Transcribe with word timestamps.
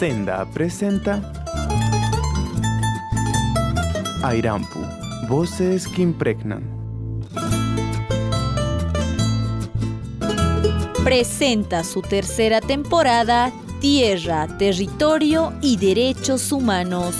Senda 0.00 0.46
presenta 0.46 1.20
Airampu, 4.22 4.78
voces 5.28 5.86
que 5.86 6.00
impregnan. 6.00 6.62
Presenta 11.04 11.84
su 11.84 12.00
tercera 12.00 12.62
temporada 12.62 13.52
Tierra, 13.82 14.46
Territorio 14.56 15.52
y 15.60 15.76
Derechos 15.76 16.50
Humanos. 16.50 17.14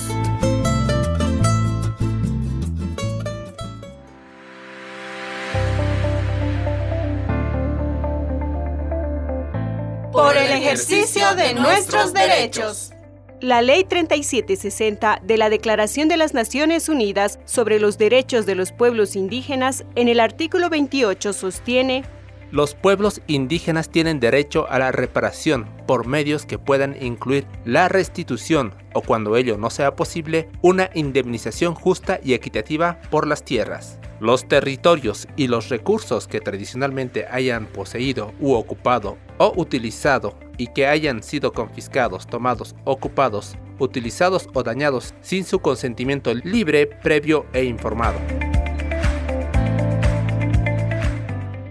Ejercicio 10.60 11.34
de 11.34 11.54
nuestros 11.54 12.12
derechos. 12.12 12.92
La 13.40 13.62
Ley 13.62 13.84
3760 13.84 15.20
de 15.22 15.38
la 15.38 15.48
Declaración 15.48 16.08
de 16.08 16.18
las 16.18 16.34
Naciones 16.34 16.90
Unidas 16.90 17.38
sobre 17.46 17.80
los 17.80 17.96
Derechos 17.96 18.44
de 18.44 18.54
los 18.54 18.70
Pueblos 18.70 19.16
Indígenas 19.16 19.84
en 19.94 20.08
el 20.08 20.20
artículo 20.20 20.68
28 20.68 21.32
sostiene 21.32 22.04
los 22.52 22.74
pueblos 22.74 23.22
indígenas 23.28 23.90
tienen 23.90 24.18
derecho 24.18 24.68
a 24.68 24.80
la 24.80 24.90
reparación 24.90 25.66
por 25.86 26.08
medios 26.08 26.46
que 26.46 26.58
puedan 26.58 27.00
incluir 27.00 27.46
la 27.64 27.88
restitución 27.88 28.74
o 28.92 29.02
cuando 29.02 29.36
ello 29.36 29.56
no 29.56 29.70
sea 29.70 29.94
posible, 29.94 30.48
una 30.60 30.90
indemnización 30.94 31.76
justa 31.76 32.18
y 32.24 32.34
equitativa 32.34 32.98
por 33.10 33.28
las 33.28 33.44
tierras. 33.44 34.00
Los 34.18 34.48
territorios 34.48 35.28
y 35.36 35.46
los 35.46 35.68
recursos 35.68 36.26
que 36.26 36.40
tradicionalmente 36.40 37.26
hayan 37.30 37.66
poseído 37.66 38.32
u 38.40 38.54
ocupado 38.54 39.16
o 39.38 39.52
utilizado 39.56 40.34
y 40.60 40.66
que 40.66 40.86
hayan 40.86 41.22
sido 41.22 41.54
confiscados, 41.54 42.26
tomados, 42.26 42.76
ocupados, 42.84 43.56
utilizados 43.78 44.46
o 44.52 44.62
dañados 44.62 45.14
sin 45.22 45.46
su 45.46 45.60
consentimiento 45.60 46.34
libre, 46.34 46.86
previo 46.86 47.46
e 47.54 47.64
informado. 47.64 48.18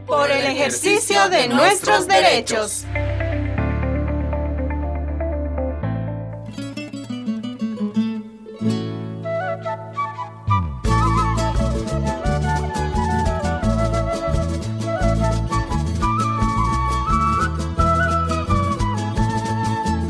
Por 0.08 0.32
el 0.32 0.44
ejercicio 0.44 1.30
de 1.30 1.50
nuestros 1.50 2.08
derechos. 2.08 2.88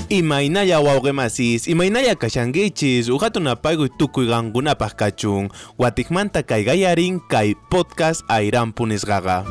Imaynaya 0.10 0.82
wawqimasis, 0.82 1.70
imaynaya 1.70 2.18
kashankichis, 2.18 3.14
uhatunapaykuy 3.14 3.94
tukuyqankunapaq 3.94 4.98
kachun, 4.98 5.54
watikmanta 5.78 6.42
kay 6.42 6.66
gallarin 6.66 7.22
kay 7.30 7.54
podcast 7.70 8.26
ayrampu 8.26 8.90
nisqaqa. 8.90 9.46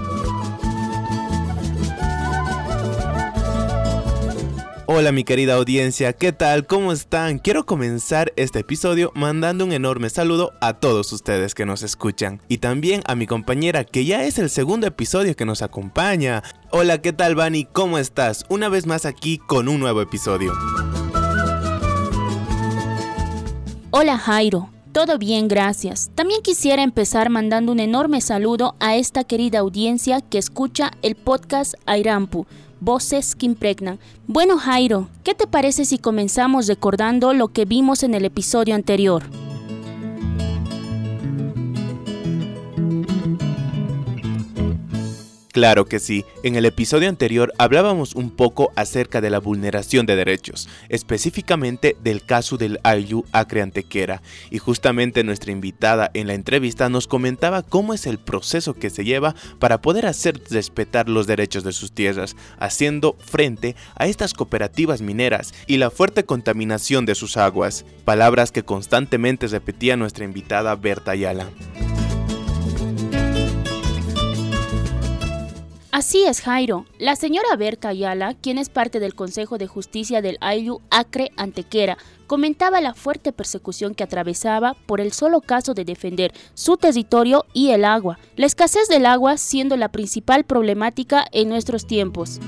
Hola 4.91 5.13
mi 5.13 5.23
querida 5.23 5.57
audiencia, 5.57 6.15
¿qué 6.15 6.33
tal? 6.33 6.67
¿Cómo 6.67 6.93
están? 6.93 7.41
Quiero 7.41 7.67
comenzar 7.67 8.33
este 8.37 8.61
episodio 8.61 9.13
mandando 9.15 9.67
un 9.67 9.73
enorme 9.73 10.09
saludo 10.09 10.55
a 10.63 10.81
todos 10.81 11.13
ustedes 11.13 11.55
que 11.55 11.67
nos 11.67 11.83
escuchan 11.83 12.41
y 12.49 12.57
también 12.57 13.03
a 13.05 13.15
mi 13.15 13.27
compañera 13.27 13.85
que 13.85 14.07
ya 14.07 14.25
es 14.25 14.39
el 14.39 14.49
segundo 14.49 14.87
episodio 14.87 15.37
que 15.37 15.45
nos 15.45 15.61
acompaña. 15.61 16.43
Hola, 16.71 17.03
¿qué 17.03 17.13
tal 17.13 17.35
Vani? 17.35 17.67
¿Cómo 17.67 17.99
estás? 17.99 18.47
Una 18.49 18.71
vez 18.71 18.87
más 18.87 19.05
aquí 19.05 19.37
con 19.37 19.69
un 19.69 19.79
nuevo 19.79 20.01
episodio. 20.01 20.55
Hola 23.91 24.17
Jairo, 24.17 24.71
todo 24.93 25.19
bien, 25.19 25.49
gracias. 25.49 26.11
También 26.15 26.41
quisiera 26.41 26.83
empezar 26.83 27.29
mandando 27.29 27.73
un 27.73 27.81
enorme 27.81 28.23
saludo 28.23 28.75
a 28.81 28.97
esta 28.97 29.25
querida 29.25 29.59
audiencia 29.59 30.23
que 30.23 30.39
escucha 30.39 30.93
el 31.03 31.15
podcast 31.15 31.75
Airampu 31.85 32.47
Voces 32.81 33.35
que 33.35 33.47
impregnan. 33.47 33.99
Bueno 34.27 34.59
Jairo, 34.59 35.09
¿qué 35.25 35.35
te 35.35 35.47
parece 35.47 35.85
si 35.85 35.99
comenzamos 35.99 36.67
recordando 36.67 37.33
lo 37.33 37.49
que 37.49 37.65
vimos 37.65 38.03
en 38.03 38.15
el 38.15 38.25
episodio 38.25 38.75
anterior? 38.75 39.25
Claro 45.59 45.87
que 45.87 45.99
sí, 45.99 46.25
en 46.45 46.55
el 46.55 46.67
episodio 46.67 47.09
anterior 47.09 47.53
hablábamos 47.59 48.15
un 48.15 48.31
poco 48.31 48.71
acerca 48.77 49.21
de 49.21 49.29
la 49.29 49.41
vulneración 49.41 50.07
de 50.07 50.15
derechos, 50.15 50.69
específicamente 50.89 51.97
del 52.01 52.23
caso 52.23 52.57
del 52.59 52.79
Ayu 52.85 53.25
Acre 53.33 53.63
Antequera, 53.63 54.23
y 54.53 54.59
justamente 54.59 55.25
nuestra 55.25 55.51
invitada 55.51 56.13
en 56.15 56.29
la 56.29 56.35
entrevista 56.35 56.89
nos 56.89 57.09
comentaba 57.09 57.65
cómo 57.65 57.93
es 57.93 58.07
el 58.07 58.21
proceso 58.21 58.75
que 58.75 58.89
se 58.89 59.03
lleva 59.03 59.35
para 59.59 59.83
poder 59.83 60.07
hacer 60.07 60.41
respetar 60.49 61.09
los 61.09 61.27
derechos 61.27 61.65
de 61.65 61.73
sus 61.73 61.91
tierras, 61.91 62.37
haciendo 62.61 63.17
frente 63.19 63.75
a 63.97 64.07
estas 64.07 64.35
cooperativas 64.35 65.03
mineras 65.03 65.53
y 65.67 65.79
la 65.79 65.91
fuerte 65.91 66.25
contaminación 66.25 67.05
de 67.05 67.17
sus 67.17 67.37
aguas, 67.37 67.85
palabras 68.05 68.53
que 68.53 68.63
constantemente 68.63 69.49
repetía 69.49 69.97
nuestra 69.97 70.25
invitada 70.25 70.77
Berta 70.77 71.11
Ayala. 71.11 71.51
Así 75.91 76.23
es, 76.25 76.43
Jairo. 76.43 76.85
La 76.99 77.17
señora 77.17 77.57
Berta 77.57 77.89
Ayala, 77.89 78.35
quien 78.35 78.59
es 78.59 78.69
parte 78.69 79.01
del 79.01 79.15
Consejo 79.15 79.57
de 79.57 79.67
Justicia 79.67 80.21
del 80.21 80.37
Ayllu 80.43 80.83
Acre 80.91 81.33
Antequera, 81.37 81.97
comentaba 82.27 82.83
la 82.83 82.93
fuerte 82.93 83.33
persecución 83.33 83.95
que 83.95 84.05
atravesaba 84.05 84.75
por 84.87 85.01
el 85.01 85.13
solo 85.13 85.41
caso 85.41 85.73
de 85.73 85.87
defender 85.87 86.33
su 86.53 86.77
territorio 86.77 87.47
y 87.55 87.71
el 87.71 87.87
agua, 87.87 88.19
la 88.37 88.45
escasez 88.45 88.89
del 88.89 89.07
agua 89.07 89.39
siendo 89.39 89.79
la 89.79 89.89
principal 89.89 90.45
problemática 90.45 91.25
en 91.33 91.49
nuestros 91.49 91.87
tiempos. 91.87 92.39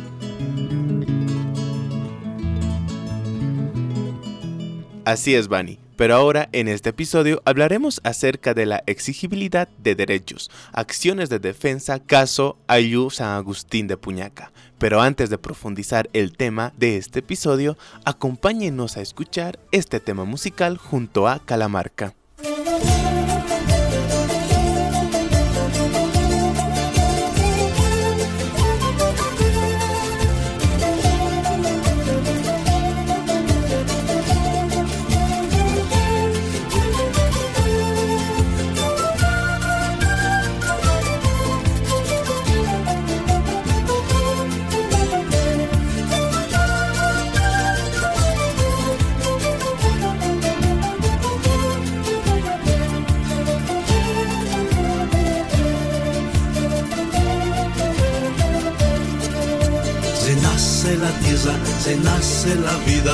Así 5.07 5.35
es, 5.35 5.49
Bani. 5.49 5.80
Pero 6.01 6.15
ahora 6.15 6.49
en 6.53 6.67
este 6.67 6.89
episodio 6.89 7.43
hablaremos 7.45 8.01
acerca 8.05 8.55
de 8.55 8.65
la 8.65 8.83
exigibilidad 8.87 9.69
de 9.77 9.95
derechos, 9.95 10.51
acciones 10.73 11.29
de 11.29 11.41
defensa, 11.41 11.99
caso 11.99 12.57
Ayú 12.69 13.11
San 13.11 13.37
Agustín 13.37 13.87
de 13.87 13.99
Puñaca. 13.99 14.51
Pero 14.79 15.03
antes 15.03 15.29
de 15.29 15.37
profundizar 15.37 16.09
el 16.15 16.35
tema 16.35 16.73
de 16.79 16.97
este 16.97 17.19
episodio, 17.19 17.77
acompáñenos 18.07 18.97
a 18.97 19.03
escuchar 19.03 19.59
este 19.73 20.01
tema 20.01 20.25
musical 20.25 20.79
junto 20.79 21.29
a 21.29 21.45
Calamarca. 21.45 22.15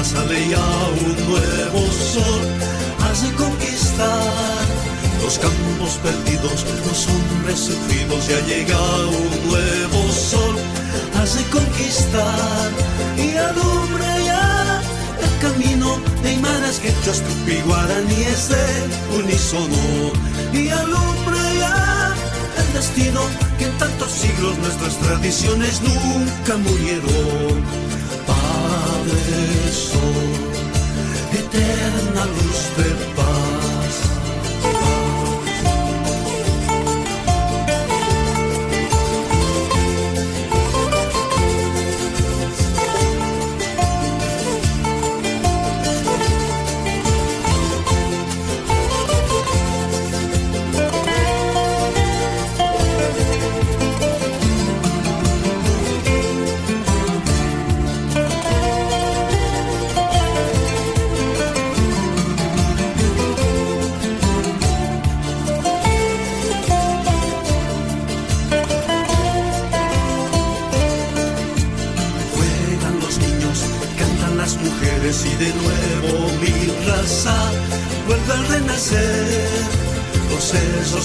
Sale 0.07 0.49
ya 0.49 0.67
un 1.05 1.17
nuevo 1.29 1.81
sol, 1.91 2.43
hace 3.11 3.29
conquistar 3.33 4.65
los 5.23 5.39
campos 5.39 5.99
perdidos, 6.03 6.65
los 6.87 7.09
hombres 7.09 7.59
sufridos, 7.59 8.29
ya 8.29 8.41
llega 8.47 8.79
un 8.79 9.49
nuevo 9.49 10.13
sol, 10.13 10.55
hace 11.21 11.43
conquistar 11.51 12.71
y 13.19 13.37
alumbra 13.37 14.19
ya 14.21 14.81
el 15.25 15.39
camino. 15.41 15.99
De 16.23 16.33
Imaras, 16.33 16.79
Quechas, 16.79 17.23
Tupi, 17.23 17.61
Guaraníes 17.67 18.49
de 18.49 18.67
unísono. 19.19 20.13
Y 20.53 20.69
alumbra 20.69 21.43
ya 21.59 22.15
el 22.61 22.73
destino 22.73 23.21
que 23.59 23.65
en 23.67 23.79
tantos 23.79 24.11
siglos 24.11 24.57
nuestras 24.59 24.97
tradiciones 24.99 25.81
nunca 25.83 26.57
murieron 26.57 27.86
Padre 29.07 29.73
Sol, 29.73 30.01
eterna 31.33 32.25
luz 32.25 32.71
de 32.77 33.15
paz. 33.15 33.66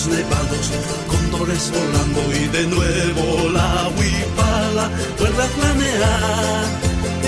Cerros 0.01 0.07
nevados, 0.07 0.71
condores 1.07 1.71
volando 1.71 2.21
y 2.33 2.47
de 2.47 2.67
nuevo 2.67 3.49
la 3.49 3.89
huipala 3.97 4.89
vuelve 5.19 5.43
a 5.43 5.47
planear. 5.47 6.65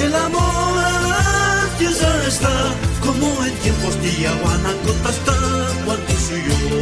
El 0.03 0.15
amor 0.15 0.77
a 0.77 1.01
la 1.09 1.77
tierra 1.77 2.27
está 2.27 2.73
como 3.01 3.45
en 3.45 3.53
tiempos 3.57 4.01
de 4.01 4.11
Yaguanaco, 4.21 4.91
hasta 5.05 5.33
cuando 5.85 6.13
yo. 6.29 6.79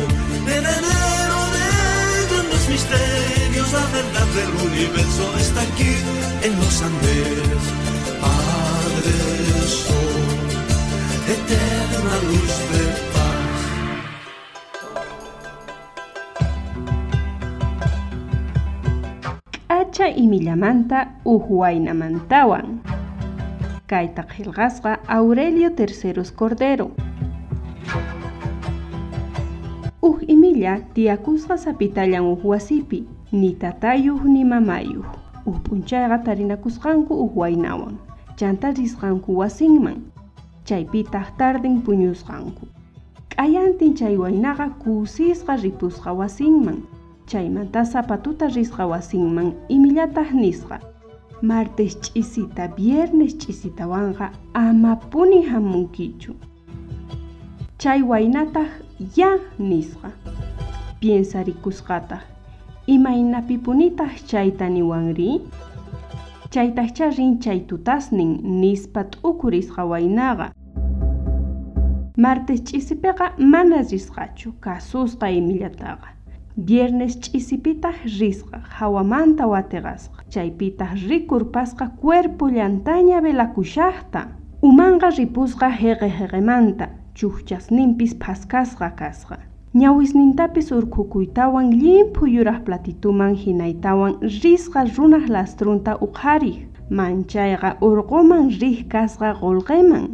En 0.48 0.66
enero 0.66 1.40
de 1.56 1.66
grandes 2.30 2.70
misterios, 2.70 3.72
la 3.74 3.86
verdad 3.98 4.28
del 4.36 4.52
universo 4.68 5.31
Millamanta 20.92 21.12
Uhuaynamantawan. 21.26 22.82
Kaita 23.88 24.24
qillqasqa 24.24 25.00
Aurelio 25.08 25.70
Terceros 25.70 26.32
Cordero. 26.32 26.92
Uj 30.02 30.24
imilla 30.28 30.80
tiyakusqa 30.94 31.58
sapitallan 31.58 32.28
uj 32.34 32.44
wasipi, 32.44 33.08
ni 33.32 33.56
tatayuj 33.56 34.24
ni 34.24 34.44
mamayuj. 34.44 35.06
Uj 35.46 35.56
p'unchayqa 35.64 36.18
tarinakusqanku 36.26 37.14
uj 37.24 37.32
waynawan, 37.36 37.96
chanta 38.36 38.72
risqanku 38.72 39.38
wasinman. 39.38 40.04
Chaypitaq 40.66 41.38
tarden 41.38 41.82
puñusqanku. 41.82 42.68
K'ayantin 43.32 43.96
chay 43.96 44.18
waynaqa 44.18 44.70
kusisqa 44.84 45.56
ripusqa. 45.56 46.12
Chaymanta 47.32 47.84
zapatuta 47.84 48.48
risqa 48.56 48.84
wasinman 48.92 49.54
imillataq 49.70 50.30
nisqa. 50.44 50.78
martes 51.42 51.94
ch'isita 52.04 52.68
viernes 52.78 53.34
ch'isitawanqa 53.42 54.26
amapuni 54.54 55.40
hamunkichu. 55.50 56.34
Chay 57.82 58.02
waynataq 58.12 58.70
ya 59.18 59.30
nisqa. 59.60 60.10
Piensarikusqataq 61.00 62.22
imaynapipunitaq 62.88 64.14
chayta 64.30 64.70
niwanri 64.70 65.32
chaytaqcha 66.54 67.10
rin 67.18 67.40
chay 67.44 67.60
tutasnin 67.70 68.32
nispa 68.62 69.04
t'ukurisqa 69.12 69.86
waynaqa. 69.92 70.48
Martes 72.18 72.60
ch'isipiqa 72.68 73.26
mana 73.38 73.78
risqachu 73.92 74.50
kasusqa 74.60 75.28
imillataqa 75.40 76.08
Viernes 76.58 77.16
ch'isipitaq 77.22 77.96
risqa 78.20 78.60
hawamanta 78.78 79.48
watiqasqa 79.48 80.20
chaypitaq 80.30 80.92
rikurpasqa 81.10 81.86
cuerpo 82.02 82.50
llantaña 82.50 83.22
velakushaqta 83.24 84.22
umanqa 84.62 85.10
ripusqa 85.18 85.70
heqe 85.82 86.10
heqemanta 86.18 86.86
chuqchasninpis 87.16 88.12
phaskasqa 88.22 88.90
kasqa. 89.00 89.38
Ñawisnintapis 89.74 90.68
urqukuytawan 90.78 91.72
limpu 91.72 92.28
yuraq 92.28 92.60
platituman 92.66 93.34
hinaytawan 93.36 94.14
risqa 94.44 94.84
runaq 94.98 95.26
lastrunta 95.30 95.96
uqhariq 96.06 96.60
manchayqa 96.98 97.78
urquman 97.82 98.50
riq 98.62 98.90
kasqa 98.92 99.30
qolqeman 99.40 100.06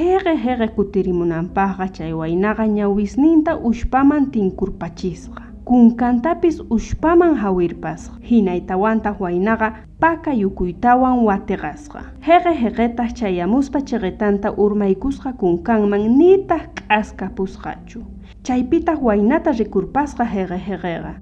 Heqe 0.00 0.32
heqe 0.44 0.66
kutirimunanpaqqa 0.76 1.86
chay 1.96 2.12
waynaqa 2.20 2.64
ñawisninta 2.76 3.52
ushpaman 3.70 4.30
tinkurpachisqa. 4.32 5.42
Kunkantapis 5.68 6.56
ushpaman 6.76 7.34
hawirpasqa. 7.42 8.14
Hinaytawantaq 8.30 9.16
waynaqa 9.24 9.68
paka 10.00 10.32
yukuytawan 10.42 11.16
watiqasqa. 11.28 12.00
Heqe 12.28 12.52
heqetaq 12.62 13.10
chayamuspa 13.18 13.80
chiqitanta 13.88 14.48
urmaykusqa 14.64 15.32
kunkanman 15.40 16.04
nitaq 16.18 16.64
k'askapusqachu. 16.78 18.00
Chaypitaq 18.46 18.98
waynata 19.08 19.50
rikurpasqa 19.60 20.24
heqe 20.34 20.58
heqeqa. 20.68 21.12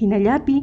Hinallapi 0.00 0.56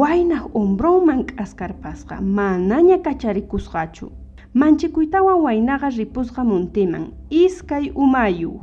waynaq 0.00 0.44
umbronman 0.54 1.20
k'askarpasqa 1.26 2.20
manaña 2.22 2.98
kacharikusqachu. 3.06 4.19
Manchikuytawan 4.54 5.42
waynaqa 5.46 5.88
ripusqa 5.94 6.42
muntiman 6.44 7.12
iskay 7.30 7.92
umayu 7.94 8.58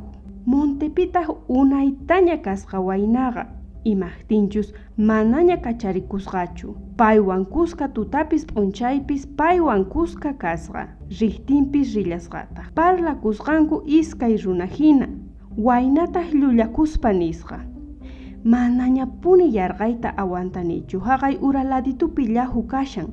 Montepitaq 0.46 1.28
unaytaña 1.48 2.36
kasqa 2.44 2.78
waynaqa 2.80 3.46
imaqtinchus 3.84 4.74
manaña 4.98 5.56
kacharikusqachu. 5.56 6.74
Paywan 6.96 7.46
kusqa 7.46 7.88
tutapis 7.88 8.44
p'unchaypis 8.44 9.26
paywan 9.38 9.84
kusqa 9.84 10.32
kasqa 10.36 10.88
riqtinpis 11.20 11.94
rillasqata 11.96 12.62
parlakusqanku 12.74 13.82
iskay 13.86 14.36
runa 14.44 14.66
hina 14.66 15.08
waynataq 15.56 16.34
llullakuspa 16.34 17.12
nisqa. 17.12 17.58
Manañapuni 18.44 19.48
yarqayta 19.56 20.12
awantanichu 20.16 21.00
haqay 21.00 21.38
uraladitupi 21.40 22.28
llahu 22.28 22.62
kashan 22.68 23.08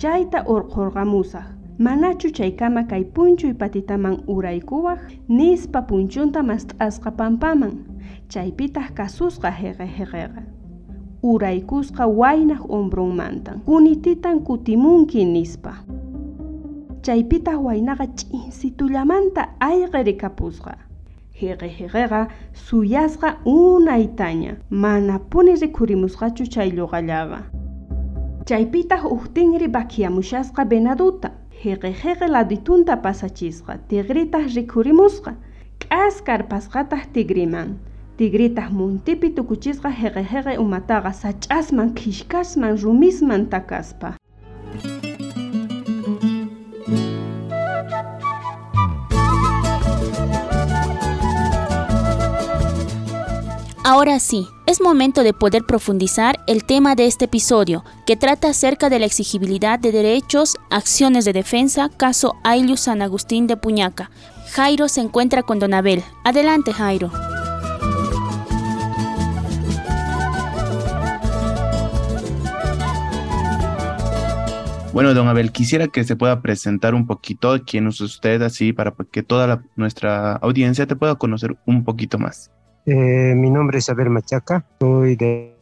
chayta 0.00 0.38
urqurqamusaq 0.48 1.63
Manachu 1.78 2.30
chaykama 2.30 2.84
kay 2.86 3.04
punchuy 3.04 3.54
patitaman 3.54 4.22
uraykuwaq 4.26 4.98
nispa 5.28 5.82
punchunta 5.82 6.42
mast'asqa 6.42 7.10
pampaman 7.10 7.74
chaypitaq 8.28 8.94
kasusqa 8.94 9.50
heqe 9.50 9.86
heqeqa 9.96 10.42
uraykusqa 11.22 12.06
waynaq 12.06 12.62
umbrunmantan. 12.70 13.60
Kunititan 13.66 14.40
kutimunki 14.46 15.24
nispa. 15.24 15.72
Chaypitaq 17.02 17.58
waynaqa 17.58 18.06
ch'insitullamanta 18.06 19.42
ayqi 19.60 20.02
rikapusqa 20.06 20.78
heqe 21.40 21.68
heqeqa 21.78 22.28
suyasqa 22.54 23.28
unaytaña 23.44 24.52
mana 24.70 25.18
puni 25.18 25.54
rikhurimusqachu 25.62 26.46
chay 26.46 26.70
lluqallaqa 26.70 27.40
chaypitaq 28.46 29.02
huktinri 29.10 29.68
bakiyamushasqa 29.68 30.64
venaduta 30.70 31.30
jeqe 31.62 31.90
la 32.20 32.26
laditunta 32.34 32.96
pasachisqa 32.96 33.78
tigritah 33.88 34.46
rikurimusqa 34.56 35.32
k'askar 35.80 36.48
pasqatah 36.48 37.04
tigriman. 37.12 37.78
Tigritah 38.16 38.70
muntipi 38.70 39.28
tukuchisqa 39.36 39.90
jeqe 40.00 40.22
jeqe 40.32 40.58
umataqa 40.58 41.12
sach'asman 41.22 41.94
khishkasman 41.94 42.76
rumisman 42.82 43.46
takaspa. 43.50 44.16
Ahora 53.86 54.18
sí, 54.18 54.48
es 54.66 54.80
momento 54.80 55.22
de 55.22 55.34
poder 55.34 55.64
profundizar 55.64 56.40
el 56.46 56.64
tema 56.64 56.94
de 56.94 57.04
este 57.04 57.26
episodio, 57.26 57.84
que 58.06 58.16
trata 58.16 58.48
acerca 58.48 58.88
de 58.88 58.98
la 58.98 59.04
exigibilidad 59.04 59.78
de 59.78 59.92
derechos, 59.92 60.56
acciones 60.70 61.26
de 61.26 61.34
defensa, 61.34 61.90
caso 61.94 62.34
Aylus 62.44 62.80
San 62.80 63.02
Agustín 63.02 63.46
de 63.46 63.58
Puñaca. 63.58 64.10
Jairo 64.52 64.88
se 64.88 65.02
encuentra 65.02 65.42
con 65.42 65.58
Don 65.58 65.74
Abel. 65.74 66.02
Adelante, 66.24 66.72
Jairo. 66.72 67.10
Bueno, 74.94 75.12
don 75.12 75.28
Abel, 75.28 75.52
quisiera 75.52 75.88
que 75.88 76.04
se 76.04 76.16
pueda 76.16 76.40
presentar 76.40 76.94
un 76.94 77.06
poquito 77.06 77.54
quién 77.66 77.88
es 77.88 78.00
usted, 78.00 78.40
así 78.40 78.72
para 78.72 78.94
que 79.12 79.22
toda 79.22 79.62
nuestra 79.76 80.36
audiencia 80.36 80.86
te 80.86 80.96
pueda 80.96 81.16
conocer 81.16 81.58
un 81.66 81.84
poquito 81.84 82.18
más. 82.18 82.53
Eh, 82.86 83.34
mi 83.34 83.50
nombre 83.50 83.78
es 83.78 83.88
Abel 83.88 84.10
Machaca, 84.10 84.66
soy 84.78 85.16
del 85.16 85.54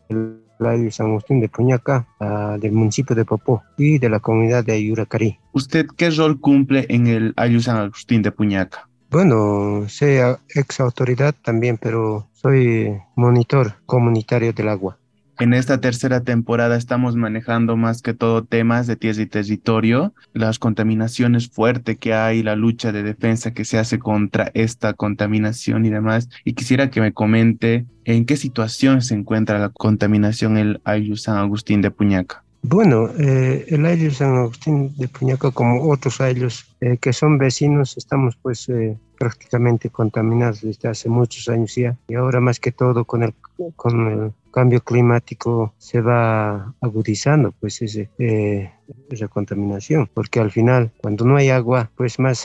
de 0.58 0.90
San 0.90 1.06
Agustín 1.06 1.40
de 1.40 1.48
Puñaca, 1.48 2.06
uh, 2.20 2.58
del 2.58 2.72
municipio 2.72 3.16
de 3.16 3.24
Popó 3.24 3.62
y 3.76 3.98
de 3.98 4.08
la 4.08 4.20
comunidad 4.20 4.64
de 4.64 4.72
Ayuracarí. 4.72 5.38
¿Usted 5.52 5.86
qué 5.96 6.10
rol 6.10 6.40
cumple 6.40 6.86
en 6.88 7.06
el 7.08 7.32
Ayu 7.36 7.60
San 7.60 7.76
Agustín 7.76 8.22
de 8.22 8.30
Puñaca? 8.30 8.88
Bueno, 9.10 9.84
soy 9.88 10.18
ex 10.54 10.80
autoridad 10.80 11.34
también, 11.42 11.78
pero 11.78 12.28
soy 12.32 12.96
monitor 13.16 13.74
comunitario 13.86 14.52
del 14.52 14.68
agua. 14.68 14.98
En 15.38 15.54
esta 15.54 15.80
tercera 15.80 16.22
temporada 16.22 16.76
estamos 16.76 17.16
manejando 17.16 17.76
más 17.76 18.02
que 18.02 18.14
todo 18.14 18.44
temas 18.44 18.86
de 18.86 18.96
tierra 18.96 19.22
y 19.22 19.26
territorio, 19.26 20.14
las 20.34 20.58
contaminaciones 20.58 21.48
fuertes 21.48 21.98
que 21.98 22.14
hay, 22.14 22.42
la 22.42 22.54
lucha 22.54 22.92
de 22.92 23.02
defensa 23.02 23.52
que 23.52 23.64
se 23.64 23.78
hace 23.78 23.98
contra 23.98 24.50
esta 24.54 24.92
contaminación 24.92 25.86
y 25.86 25.90
demás. 25.90 26.28
Y 26.44 26.52
quisiera 26.52 26.90
que 26.90 27.00
me 27.00 27.12
comente 27.12 27.86
en 28.04 28.26
qué 28.26 28.36
situación 28.36 29.00
se 29.00 29.14
encuentra 29.14 29.58
la 29.58 29.70
contaminación 29.70 30.58
en 30.58 30.68
el 30.68 30.80
Ayu 30.84 31.16
San 31.16 31.38
Agustín 31.38 31.80
de 31.80 31.90
Puñaca. 31.90 32.44
Bueno, 32.64 33.10
eh, 33.18 33.66
el 33.70 33.84
aire 33.84 34.12
San 34.12 34.36
Agustín 34.36 34.94
de 34.96 35.08
Puñaca, 35.08 35.50
como 35.50 35.90
otros 35.90 36.20
aires 36.20 36.64
eh, 36.80 36.96
que 36.96 37.12
son 37.12 37.36
vecinos, 37.36 37.96
estamos 37.96 38.36
pues 38.40 38.68
eh, 38.68 38.96
prácticamente 39.18 39.90
contaminados 39.90 40.60
desde 40.60 40.88
hace 40.88 41.08
muchos 41.08 41.48
años 41.48 41.74
ya. 41.74 41.98
Y 42.06 42.14
ahora 42.14 42.40
más 42.40 42.60
que 42.60 42.70
todo 42.70 43.04
con 43.04 43.24
el, 43.24 43.34
con 43.74 44.06
el 44.06 44.32
cambio 44.52 44.80
climático 44.80 45.74
se 45.78 46.00
va 46.00 46.72
agudizando 46.80 47.52
pues 47.58 47.82
ese, 47.82 48.10
esa 49.10 49.26
contaminación, 49.26 50.08
porque 50.14 50.38
al 50.38 50.52
final 50.52 50.92
cuando 51.02 51.24
no 51.24 51.36
hay 51.36 51.48
agua 51.48 51.90
pues 51.96 52.20
más, 52.20 52.44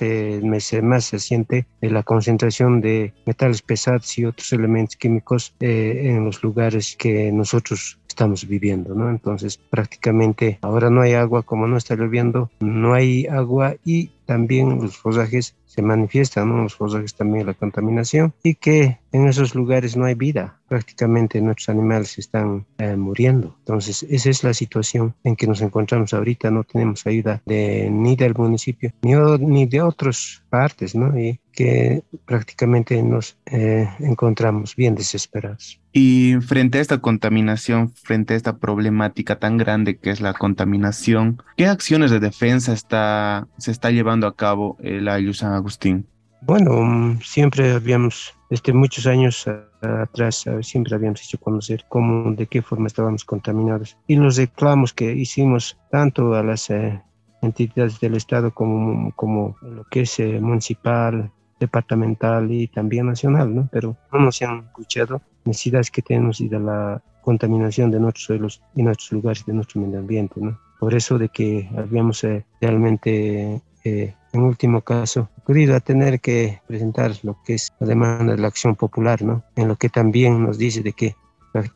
más 0.81 1.05
se 1.05 1.19
siente 1.19 1.67
la 1.81 2.01
concentración 2.01 2.81
de 2.81 3.13
metales 3.27 3.61
pesados 3.61 4.17
y 4.17 4.25
otros 4.25 4.51
elementos 4.51 4.95
químicos 4.95 5.53
en 5.59 6.25
los 6.25 6.41
lugares 6.41 6.95
que 6.97 7.31
nosotros 7.31 7.99
estamos 8.17 8.47
viviendo, 8.47 8.95
¿no? 8.95 9.11
Entonces 9.11 9.59
prácticamente 9.69 10.57
ahora 10.63 10.89
no 10.89 11.01
hay 11.01 11.13
agua, 11.13 11.43
como 11.43 11.67
no 11.67 11.77
está 11.77 11.93
lloviendo, 11.95 12.49
no 12.59 12.95
hay 12.95 13.27
agua 13.27 13.75
y 13.85 14.07
también 14.25 14.81
los 14.81 14.97
fosajes 14.97 15.53
se 15.67 15.81
manifiestan, 15.81 16.49
¿no? 16.49 16.63
Los 16.63 16.75
fosajes 16.75 17.13
también 17.13 17.45
la 17.45 17.53
contaminación 17.53 18.33
y 18.41 18.55
que 18.55 18.99
en 19.11 19.27
esos 19.27 19.53
lugares 19.55 19.95
no 19.95 20.05
hay 20.05 20.15
vida, 20.15 20.59
prácticamente 20.67 21.41
nuestros 21.41 21.69
animales 21.69 22.17
están 22.17 22.65
eh, 22.77 22.95
muriendo. 22.95 23.55
Entonces 23.59 24.05
esa 24.09 24.29
es 24.29 24.43
la 24.43 24.53
situación 24.53 25.13
en 25.23 25.35
que 25.35 25.47
nos 25.47 25.61
encontramos 25.61 26.13
ahorita, 26.13 26.49
no 26.51 26.63
tenemos 26.63 27.05
ayuda 27.05 27.41
de, 27.45 27.89
ni 27.91 28.15
del 28.15 28.33
municipio 28.33 28.91
ni, 29.01 29.13
ni 29.39 29.65
de 29.65 29.81
otras 29.81 30.43
partes, 30.49 30.95
¿no? 30.95 31.17
Y 31.19 31.39
que 31.57 32.03
prácticamente 32.25 33.01
nos 33.01 33.35
eh, 33.47 33.89
encontramos 33.99 34.75
bien 34.75 34.93
desesperados. 34.93 35.81
Y 35.91 36.35
frente 36.41 36.77
a 36.77 36.81
esta 36.81 36.99
contaminación, 36.99 37.89
frente 37.89 38.35
a 38.35 38.37
esta 38.37 38.57
problemática 38.57 39.39
tan 39.39 39.57
grande 39.57 39.97
que 39.97 40.11
es 40.11 40.21
la 40.21 40.33
contaminación, 40.33 41.41
¿qué 41.55 41.65
acciones 41.65 42.11
de 42.11 42.19
defensa 42.19 42.73
está, 42.73 43.47
se 43.57 43.71
está 43.71 43.89
llevando 43.89 44.27
a 44.27 44.35
cabo 44.35 44.77
el 44.81 45.07
Ayu 45.07 45.33
San 45.33 45.53
Agustín? 45.57 46.05
Bueno, 46.41 46.83
mm, 46.83 47.19
siempre 47.21 47.71
habíamos, 47.73 48.33
desde 48.49 48.73
muchos 48.73 49.07
años 49.07 49.47
atrás, 49.81 50.45
siempre 50.61 50.95
habíamos 50.95 51.21
hecho 51.23 51.39
conocer 51.39 51.85
cómo, 51.89 52.31
de 52.33 52.47
qué 52.47 52.61
forma 52.61 52.87
estábamos 52.87 53.25
contaminados. 53.25 53.97
Y 54.07 54.15
los 54.15 54.37
reclamos 54.37 54.93
que 54.93 55.11
hicimos 55.13 55.77
tanto 55.91 56.33
a 56.33 56.43
las 56.43 56.69
eh, 56.69 57.01
entidades 57.41 57.99
del 57.99 58.15
Estado 58.15 58.53
como, 58.53 59.11
como 59.15 59.55
lo 59.61 59.83
que 59.85 60.01
es 60.01 60.19
eh, 60.19 60.39
municipal, 60.41 61.31
departamental 61.59 62.51
y 62.51 62.67
también 62.67 63.07
nacional, 63.07 63.53
¿no? 63.53 63.69
Pero 63.71 63.97
no 64.11 64.19
nos 64.19 64.41
han 64.41 64.65
escuchado 64.65 65.21
necesidades 65.45 65.91
que 65.91 66.01
tenemos 66.01 66.41
y 66.41 66.47
de 66.47 66.59
la 66.59 67.01
contaminación 67.21 67.91
de 67.91 67.99
nuestros 67.99 68.25
suelos 68.25 68.61
y 68.75 68.83
nuestros 68.83 69.11
lugares, 69.11 69.45
de 69.45 69.53
nuestro 69.53 69.81
medio 69.81 69.99
ambiente, 69.99 70.39
¿no? 70.39 70.59
Por 70.79 70.93
eso 70.93 71.17
de 71.17 71.29
que 71.29 71.69
habíamos 71.75 72.23
eh, 72.23 72.45
realmente, 72.61 73.61
eh, 73.83 74.13
en 74.33 74.41
último 74.41 74.81
caso, 74.81 75.29
ocurrido 75.47 75.77
a 75.77 75.79
tener 75.79 76.19
que 76.19 76.59
presentar 76.67 77.13
lo 77.23 77.41
que 77.41 77.53
es 77.53 77.71
la 77.79 77.87
demanda 77.87 78.35
de 78.35 78.41
la 78.41 78.49
acción 78.49 78.75
popular, 78.75 79.21
¿no? 79.21 79.45
En 79.55 79.69
lo 79.69 79.77
que 79.77 79.87
también 79.87 80.43
nos 80.43 80.57
dice 80.57 80.81
de 80.81 80.91
que, 80.91 81.15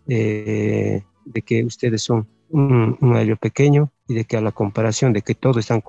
eh, 0.09 1.01
de 1.23 1.41
que 1.41 1.63
ustedes 1.63 2.01
son 2.01 2.27
un, 2.49 2.97
un 2.99 3.37
pequeño 3.37 3.89
y 4.09 4.13
de 4.13 4.25
que 4.25 4.35
a 4.35 4.41
la 4.41 4.51
comparación 4.51 5.13
de 5.13 5.21
que 5.21 5.35
todos 5.35 5.55
están 5.55 5.81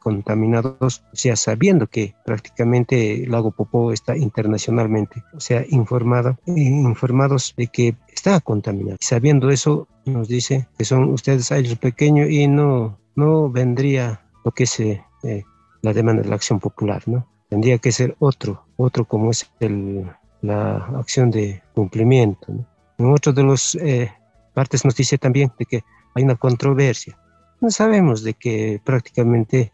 contaminados, 0.00 1.04
o 1.12 1.16
sea, 1.16 1.36
sabiendo 1.36 1.86
que 1.86 2.16
prácticamente 2.26 3.22
el 3.22 3.30
lago 3.30 3.52
Popó 3.52 3.92
está 3.92 4.16
internacionalmente, 4.16 5.22
o 5.32 5.38
sea, 5.38 5.64
informado, 5.68 6.40
informados 6.44 7.54
de 7.56 7.68
que 7.68 7.94
está 8.12 8.40
contaminado. 8.40 8.96
Sabiendo 9.00 9.50
eso, 9.50 9.86
nos 10.06 10.26
dice 10.26 10.66
que 10.76 10.84
son 10.84 11.04
ustedes 11.10 11.52
aires 11.52 11.76
pequeños 11.76 12.30
y 12.30 12.48
no, 12.48 12.98
no 13.14 13.48
vendría 13.48 14.22
lo 14.44 14.50
que 14.50 14.64
es 14.64 14.80
eh, 14.80 15.04
eh, 15.22 15.44
la 15.82 15.92
demanda 15.92 16.22
de 16.22 16.28
la 16.28 16.34
acción 16.34 16.60
popular, 16.60 17.02
¿no? 17.06 17.26
Tendría 17.48 17.78
que 17.78 17.92
ser 17.92 18.16
otro, 18.18 18.66
otro 18.76 19.04
como 19.06 19.30
es 19.30 19.50
el, 19.60 20.10
la 20.42 20.76
acción 20.98 21.30
de 21.30 21.62
cumplimiento, 21.74 22.52
¿no? 22.52 22.66
En 22.98 23.12
otro 23.12 23.32
de 23.32 23.42
los 23.42 23.76
eh, 23.76 24.12
partes 24.54 24.84
nos 24.84 24.96
dice 24.96 25.18
también 25.18 25.52
de 25.58 25.66
que 25.66 25.84
hay 26.14 26.24
una 26.24 26.34
controversia. 26.34 27.16
No 27.60 27.70
sabemos 27.70 28.22
de 28.22 28.34
que 28.34 28.80
prácticamente 28.84 29.72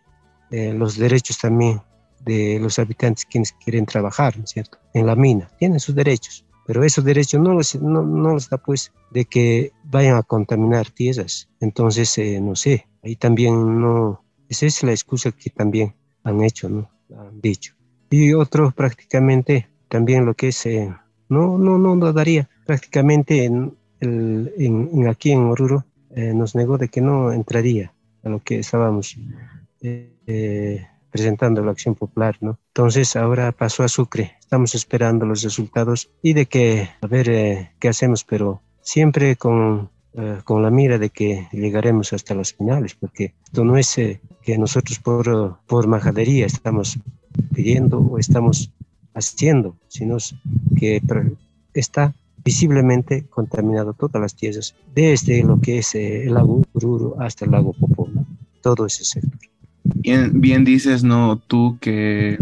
eh, 0.51 0.75
los 0.75 0.99
derechos 0.99 1.39
también 1.39 1.81
de 2.21 2.59
los 2.61 2.79
habitantes 2.79 3.25
quienes 3.25 3.53
quieren 3.53 3.87
trabajar, 3.87 4.37
¿no 4.37 4.45
es 4.45 4.51
cierto? 4.51 4.79
En 4.93 5.07
la 5.07 5.17
mina, 5.17 5.51
tienen 5.59 5.81
sus 5.81 5.95
derechos, 5.95 6.45
pero 6.67 6.83
esos 6.83 7.05
derechos 7.05 7.41
no 7.41 7.53
los, 7.55 7.75
no, 7.77 8.03
no 8.03 8.37
da 8.51 8.59
pues 8.59 8.93
de 9.11 9.25
que 9.27 9.73
vayan 9.85 10.17
a 10.17 10.23
contaminar 10.23 10.91
tierras. 10.91 11.49
Entonces, 11.61 12.17
eh, 12.19 12.41
no 12.41 12.57
sé, 12.57 12.87
ahí 13.03 13.17
también 13.17 13.81
no, 13.81 14.24
esa 14.63 14.67
es 14.67 14.83
la 14.83 14.93
excusa 14.93 15.33
que 15.33 15.51
también 15.51 15.95
han 16.23 16.43
hecho, 16.43 16.69
¿no? 16.69 16.91
Han 17.17 17.41
dicho. 17.41 17.75
Y 18.11 18.33
otro 18.33 18.71
prácticamente 18.71 19.69
también 19.89 20.25
lo 20.25 20.35
que 20.35 20.49
es, 20.49 20.67
eh, 20.67 20.95
no, 21.29 21.59
no, 21.59 21.79
no 21.79 22.13
daría 22.13 22.49
prácticamente 22.67 23.45
en, 23.45 23.77
aquí 25.09 25.33
en 25.33 25.41
Oruro 25.41 25.85
eh, 26.15 26.33
nos 26.35 26.55
negó 26.55 26.79
de 26.79 26.89
que 26.89 27.01
no 27.01 27.33
entraría 27.33 27.93
a 28.23 28.29
lo 28.29 28.41
que 28.41 28.59
estábamos 28.61 29.17
eh, 29.81 30.17
eh, 30.27 30.87
presentando 31.11 31.63
la 31.65 31.73
acción 31.73 31.95
popular, 31.95 32.37
¿no? 32.41 32.59
Entonces 32.69 33.17
ahora 33.17 33.53
pasó 33.53 33.83
a 33.83 33.89
Sucre, 33.89 34.37
estamos 34.41 34.75
esperando 34.75 35.27
los 35.27 35.43
resultados 35.43 36.11
y 36.23 36.33
de 36.33 36.47
que, 36.47 36.89
a 37.01 37.07
ver 37.07 37.71
qué 37.79 37.89
hacemos, 37.89 38.25
pero 38.25 38.63
siempre 38.81 39.37
con, 39.37 39.91
con 40.45 40.63
la 40.63 40.71
mira 40.71 40.99
de 40.99 41.11
que 41.11 41.49
llegaremos 41.53 42.13
hasta 42.13 42.35
las 42.35 42.53
finales, 42.55 42.95
porque 42.95 43.35
esto 43.45 43.65
no 43.65 43.77
es 43.77 43.97
que 43.97 44.59
nosotros 44.59 45.01
por, 45.01 45.59
por 45.67 45.89
majadería 45.89 46.47
estamos 46.47 46.99
pidiendo 47.53 47.99
o 47.99 48.19
estamos 48.19 48.71
haciendo, 49.15 49.77
sino 49.89 50.19
que 50.77 51.03
está 51.73 52.15
visiblemente 52.45 53.25
contaminado 53.29 53.95
todas 53.95 54.21
las 54.21 54.37
tierras, 54.37 54.75
desde 54.95 55.43
lo 55.43 55.61
que 55.61 55.79
es 55.79 55.95
eh, 55.95 56.25
el 56.25 56.35
lago 56.35 56.63
Ururu 56.75 57.17
hasta 57.19 57.47
el 57.47 57.53
lago 57.53 57.73
Popó, 57.73 58.09
todo 58.61 58.87
ese 58.87 59.05
sector. 59.05 59.41
Bien, 59.83 60.41
bien 60.41 60.65
dices, 60.65 61.03
¿no? 61.03 61.39
Tú 61.39 61.79
que 61.81 62.39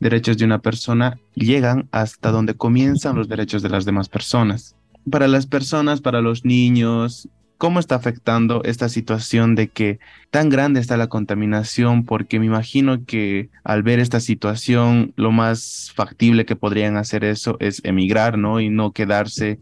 derechos 0.00 0.36
de 0.36 0.44
una 0.44 0.58
persona 0.58 1.18
llegan 1.34 1.88
hasta 1.92 2.30
donde 2.30 2.54
comienzan 2.54 3.16
los 3.16 3.28
derechos 3.28 3.62
de 3.62 3.68
las 3.68 3.84
demás 3.84 4.08
personas. 4.08 4.74
Para 5.10 5.28
las 5.28 5.46
personas, 5.46 6.00
para 6.00 6.20
los 6.20 6.44
niños, 6.44 7.28
¿Cómo 7.56 7.78
está 7.78 7.94
afectando 7.94 8.62
esta 8.64 8.88
situación 8.88 9.54
de 9.54 9.68
que 9.68 10.00
tan 10.30 10.48
grande 10.48 10.80
está 10.80 10.96
la 10.96 11.06
contaminación? 11.06 12.04
Porque 12.04 12.40
me 12.40 12.46
imagino 12.46 13.04
que 13.06 13.48
al 13.62 13.82
ver 13.84 14.00
esta 14.00 14.18
situación, 14.18 15.12
lo 15.16 15.30
más 15.30 15.92
factible 15.94 16.44
que 16.46 16.56
podrían 16.56 16.96
hacer 16.96 17.24
eso 17.24 17.56
es 17.60 17.80
emigrar, 17.84 18.38
¿no? 18.38 18.60
Y 18.60 18.70
no 18.70 18.90
quedarse 18.92 19.60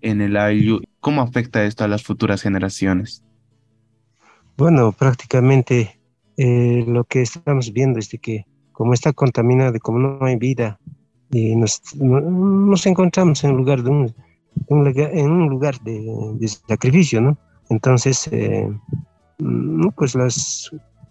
en 0.00 0.20
el 0.20 0.36
AIU. 0.36 0.80
¿Cómo 1.00 1.20
afecta 1.20 1.64
esto 1.64 1.82
a 1.82 1.88
las 1.88 2.04
futuras 2.04 2.40
generaciones? 2.40 3.24
Bueno, 4.56 4.92
prácticamente 4.92 5.98
eh, 6.36 6.84
lo 6.86 7.04
que 7.04 7.22
estamos 7.22 7.72
viendo 7.72 7.98
es 7.98 8.08
de 8.08 8.18
que 8.18 8.46
como 8.70 8.94
está 8.94 9.12
contaminado, 9.12 9.78
como 9.80 9.98
no 9.98 10.24
hay 10.24 10.36
vida, 10.36 10.78
y 11.30 11.56
nos, 11.56 11.82
nos 11.96 12.86
encontramos 12.86 13.42
en 13.42 13.56
lugar 13.56 13.82
de 13.82 13.90
un 13.90 14.14
en 14.68 15.30
un 15.30 15.48
lugar 15.48 15.78
de, 15.80 16.48
sacrificio, 16.48 17.20
¿no? 17.20 17.38
Entonces, 17.68 18.28
eh, 18.32 18.70
pues 19.96 20.14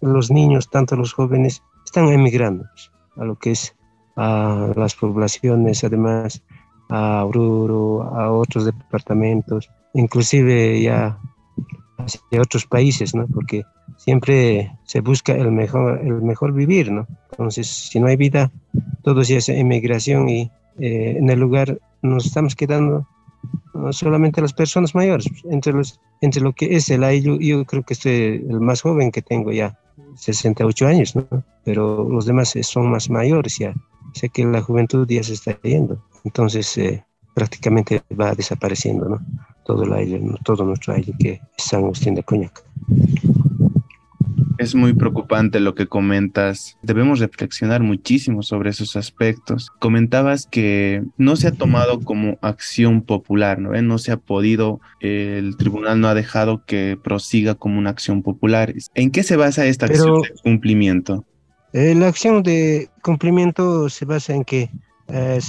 los 0.00 0.30
niños, 0.30 0.68
tanto 0.70 0.96
los 0.96 1.12
jóvenes, 1.12 1.62
están 1.84 2.08
emigrando 2.08 2.64
pues, 2.72 2.90
a 3.16 3.24
lo 3.24 3.36
que 3.36 3.52
es 3.52 3.74
a 4.16 4.72
las 4.76 4.94
poblaciones, 4.94 5.84
además 5.84 6.42
a 6.90 7.24
Oruro, 7.24 8.02
a 8.02 8.30
otros 8.30 8.66
departamentos, 8.66 9.70
inclusive 9.94 10.82
ya 10.82 11.18
hacia 11.98 12.40
otros 12.40 12.66
países, 12.66 13.14
¿no? 13.14 13.26
Porque 13.28 13.62
siempre 13.96 14.76
se 14.84 15.00
busca 15.00 15.32
el 15.32 15.52
mejor, 15.52 16.00
el 16.00 16.20
mejor 16.22 16.52
vivir, 16.52 16.90
¿no? 16.92 17.06
Entonces, 17.30 17.66
si 17.68 18.00
no 18.00 18.08
hay 18.08 18.16
vida, 18.16 18.50
todo 19.02 19.20
hace 19.20 19.58
emigración 19.58 20.28
y 20.28 20.50
eh, 20.78 21.16
en 21.18 21.30
el 21.30 21.40
lugar 21.40 21.78
nos 22.02 22.26
estamos 22.26 22.54
quedando 22.54 23.06
solamente 23.90 24.40
las 24.40 24.52
personas 24.52 24.94
mayores. 24.94 25.26
Entre, 25.50 25.72
los, 25.72 26.00
entre 26.20 26.42
lo 26.42 26.52
que 26.52 26.76
es 26.76 26.88
el 26.90 27.04
AILU, 27.04 27.38
yo 27.40 27.64
creo 27.64 27.82
que 27.82 27.94
estoy 27.94 28.44
el 28.48 28.60
más 28.60 28.82
joven 28.82 29.10
que 29.10 29.22
tengo 29.22 29.52
ya, 29.52 29.78
68 30.16 30.86
años, 30.86 31.16
¿no? 31.16 31.26
Pero 31.64 32.08
los 32.08 32.26
demás 32.26 32.54
son 32.62 32.90
más 32.90 33.10
mayores 33.10 33.58
ya. 33.58 33.74
Sé 34.14 34.28
que 34.28 34.44
la 34.44 34.60
juventud 34.60 35.06
ya 35.08 35.22
se 35.22 35.34
está 35.34 35.58
yendo. 35.62 36.04
Entonces, 36.24 36.76
eh, 36.78 37.04
prácticamente 37.34 38.02
va 38.18 38.34
desapareciendo, 38.34 39.08
¿no? 39.08 39.20
Todo 39.64 39.84
el 39.84 39.92
AILU, 39.92 40.36
todo 40.44 40.64
nuestro 40.64 40.94
AILU 40.94 41.12
que 41.18 41.40
es 41.56 41.64
San 41.64 41.84
Agustín 41.84 42.14
de 42.14 42.22
Coñac. 42.22 42.62
Es 44.62 44.76
muy 44.76 44.92
preocupante 44.92 45.58
lo 45.58 45.74
que 45.74 45.88
comentas. 45.88 46.78
Debemos 46.82 47.18
reflexionar 47.18 47.82
muchísimo 47.82 48.44
sobre 48.44 48.70
esos 48.70 48.94
aspectos. 48.94 49.70
Comentabas 49.80 50.46
que 50.46 51.02
no 51.16 51.34
se 51.34 51.48
ha 51.48 51.50
tomado 51.50 51.98
como 51.98 52.38
acción 52.42 53.02
popular, 53.02 53.58
¿no? 53.58 53.72
No 53.82 53.98
se 53.98 54.12
ha 54.12 54.18
podido, 54.18 54.80
el 55.00 55.56
tribunal 55.56 56.00
no 56.00 56.06
ha 56.06 56.14
dejado 56.14 56.64
que 56.64 56.96
prosiga 57.02 57.56
como 57.56 57.76
una 57.76 57.90
acción 57.90 58.22
popular. 58.22 58.72
¿En 58.94 59.10
qué 59.10 59.24
se 59.24 59.34
basa 59.34 59.66
esta 59.66 59.86
acción 59.86 60.22
de 60.22 60.30
cumplimiento? 60.44 61.24
Eh, 61.72 61.96
la 61.96 62.06
acción 62.06 62.44
de 62.44 62.88
cumplimiento 63.02 63.88
se 63.88 64.04
basa 64.04 64.32
en 64.32 64.44
que 64.44 64.70
eh, 65.08 65.40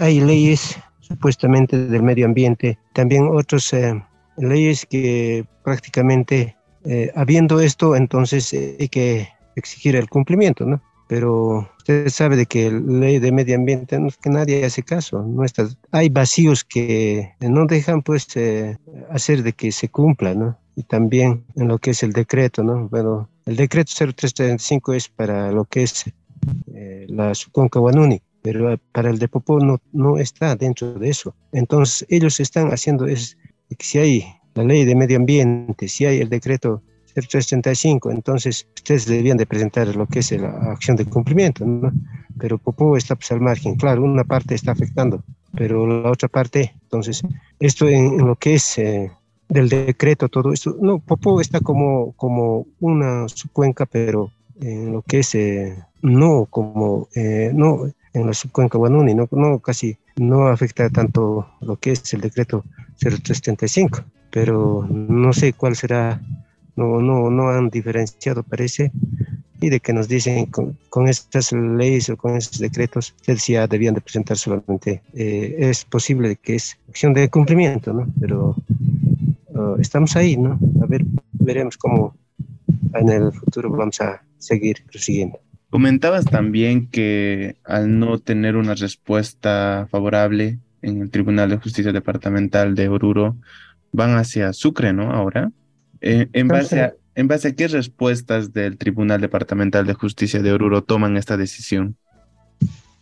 hay 0.00 0.20
leyes 0.22 0.78
supuestamente 1.00 1.76
del 1.76 2.02
medio 2.02 2.24
ambiente, 2.24 2.78
también 2.94 3.28
otras 3.30 3.70
eh, 3.74 4.02
leyes 4.38 4.86
que 4.88 5.44
prácticamente 5.62 6.56
eh, 6.84 7.12
habiendo 7.14 7.60
esto, 7.60 7.94
entonces 7.94 8.52
eh, 8.52 8.76
hay 8.78 8.88
que 8.88 9.28
exigir 9.54 9.96
el 9.96 10.08
cumplimiento, 10.08 10.64
¿no? 10.64 10.82
Pero 11.06 11.68
usted 11.78 12.08
sabe 12.08 12.36
de 12.36 12.46
que 12.46 12.70
la 12.70 12.80
ley 12.80 13.18
de 13.18 13.32
medio 13.32 13.54
ambiente 13.54 13.98
no 13.98 14.08
que 14.20 14.30
nadie 14.30 14.64
hace 14.64 14.82
caso, 14.82 15.22
no 15.22 15.44
está, 15.44 15.68
hay 15.90 16.08
vacíos 16.08 16.64
que 16.64 17.32
no 17.40 17.66
dejan 17.66 18.02
pues 18.02 18.26
eh, 18.36 18.78
hacer 19.10 19.42
de 19.42 19.52
que 19.52 19.70
se 19.72 19.88
cumpla, 19.90 20.34
¿no? 20.34 20.58
Y 20.74 20.84
también 20.84 21.44
en 21.54 21.68
lo 21.68 21.78
que 21.78 21.90
es 21.90 22.02
el 22.02 22.12
decreto, 22.12 22.62
¿no? 22.62 22.88
Bueno, 22.88 23.28
el 23.44 23.56
decreto 23.56 23.92
0335 23.92 24.94
es 24.94 25.08
para 25.08 25.52
lo 25.52 25.64
que 25.64 25.82
es 25.82 26.04
la 27.08 27.34
Suconca 27.34 27.78
Guanuni, 27.78 28.20
pero 28.40 28.76
para 28.90 29.10
el 29.10 29.18
de 29.18 29.28
Popó 29.28 29.60
no, 29.60 29.80
no 29.92 30.18
está 30.18 30.56
dentro 30.56 30.94
de 30.94 31.10
eso. 31.10 31.34
Entonces 31.52 32.06
ellos 32.08 32.40
están 32.40 32.68
haciendo 32.68 33.06
es 33.06 33.36
que 33.68 33.84
si 33.84 33.98
hay 33.98 34.24
la 34.54 34.64
ley 34.64 34.84
de 34.84 34.94
medio 34.94 35.16
ambiente, 35.16 35.88
si 35.88 36.06
hay 36.06 36.20
el 36.20 36.28
decreto 36.28 36.82
0335, 37.14 38.10
entonces 38.10 38.66
ustedes 38.74 39.06
debían 39.06 39.36
de 39.36 39.46
presentar 39.46 39.94
lo 39.94 40.06
que 40.06 40.20
es 40.20 40.32
la 40.32 40.50
acción 40.72 40.96
de 40.96 41.04
cumplimiento, 41.04 41.64
¿no? 41.64 41.92
Pero 42.38 42.58
Popó 42.58 42.96
está 42.96 43.14
pues 43.16 43.30
al 43.32 43.40
margen, 43.40 43.76
claro, 43.76 44.02
una 44.02 44.24
parte 44.24 44.54
está 44.54 44.72
afectando, 44.72 45.22
pero 45.54 45.86
la 45.86 46.10
otra 46.10 46.28
parte, 46.28 46.74
entonces, 46.82 47.22
esto 47.60 47.88
en, 47.88 48.18
lo 48.18 48.36
que 48.36 48.54
es 48.54 48.78
eh, 48.78 49.10
del 49.48 49.68
decreto, 49.68 50.28
todo 50.28 50.52
esto, 50.52 50.76
no, 50.80 50.98
Popó 51.00 51.40
está 51.40 51.60
como, 51.60 52.12
como 52.12 52.66
una 52.80 53.28
subcuenca, 53.28 53.84
pero 53.84 54.30
en 54.60 54.92
lo 54.92 55.02
que 55.02 55.18
es, 55.20 55.34
eh, 55.34 55.76
no 56.00 56.46
como, 56.46 57.08
eh, 57.14 57.50
no, 57.54 57.86
en 58.14 58.26
la 58.26 58.32
subcuenca 58.32 58.78
Guanuni, 58.78 59.14
no, 59.14 59.28
no, 59.30 59.58
casi 59.58 59.96
no 60.16 60.46
afecta 60.46 60.88
tanto 60.88 61.46
lo 61.60 61.76
que 61.76 61.92
es 61.92 62.12
el 62.14 62.20
decreto 62.20 62.64
0335 62.98 64.02
pero 64.32 64.88
no 64.90 65.32
sé 65.34 65.52
cuál 65.52 65.76
será, 65.76 66.20
no, 66.74 67.02
no, 67.02 67.30
no 67.30 67.50
han 67.50 67.68
diferenciado, 67.68 68.42
parece, 68.42 68.90
y 69.60 69.68
de 69.68 69.78
que 69.78 69.92
nos 69.92 70.08
dicen 70.08 70.46
con, 70.46 70.76
con 70.88 71.06
estas 71.06 71.52
leyes 71.52 72.08
o 72.08 72.16
con 72.16 72.36
estos 72.36 72.58
decretos, 72.58 73.14
ya 73.46 73.66
debían 73.66 73.94
de 73.94 74.00
presentar 74.00 74.38
solamente, 74.38 75.02
eh, 75.14 75.54
es 75.58 75.84
posible 75.84 76.36
que 76.36 76.56
es 76.56 76.78
acción 76.88 77.12
de 77.12 77.28
cumplimiento, 77.28 77.92
¿no? 77.92 78.06
Pero 78.18 78.56
uh, 79.48 79.76
estamos 79.78 80.16
ahí, 80.16 80.36
¿no? 80.36 80.58
A 80.82 80.86
ver, 80.86 81.04
veremos 81.32 81.76
cómo 81.76 82.16
en 82.94 83.08
el 83.10 83.32
futuro 83.32 83.70
vamos 83.70 84.00
a 84.00 84.22
seguir 84.38 84.82
prosiguiendo. 84.90 85.38
Comentabas 85.68 86.24
también 86.24 86.88
que 86.88 87.56
al 87.64 87.98
no 87.98 88.18
tener 88.18 88.56
una 88.56 88.74
respuesta 88.74 89.86
favorable 89.90 90.58
en 90.80 91.02
el 91.02 91.10
Tribunal 91.10 91.50
de 91.50 91.58
Justicia 91.58 91.92
Departamental 91.92 92.74
de 92.74 92.88
Oruro, 92.88 93.36
van 93.92 94.16
hacia 94.16 94.52
Sucre, 94.52 94.92
¿no? 94.92 95.12
Ahora. 95.12 95.52
Eh, 96.00 96.28
en, 96.32 96.48
base 96.48 96.80
a, 96.80 96.94
¿En 97.14 97.28
base 97.28 97.48
a 97.48 97.54
qué 97.54 97.68
respuestas 97.68 98.52
del 98.52 98.78
Tribunal 98.78 99.20
Departamental 99.20 99.86
de 99.86 99.94
Justicia 99.94 100.40
de 100.40 100.52
Oruro 100.52 100.82
toman 100.82 101.16
esta 101.16 101.36
decisión? 101.36 101.96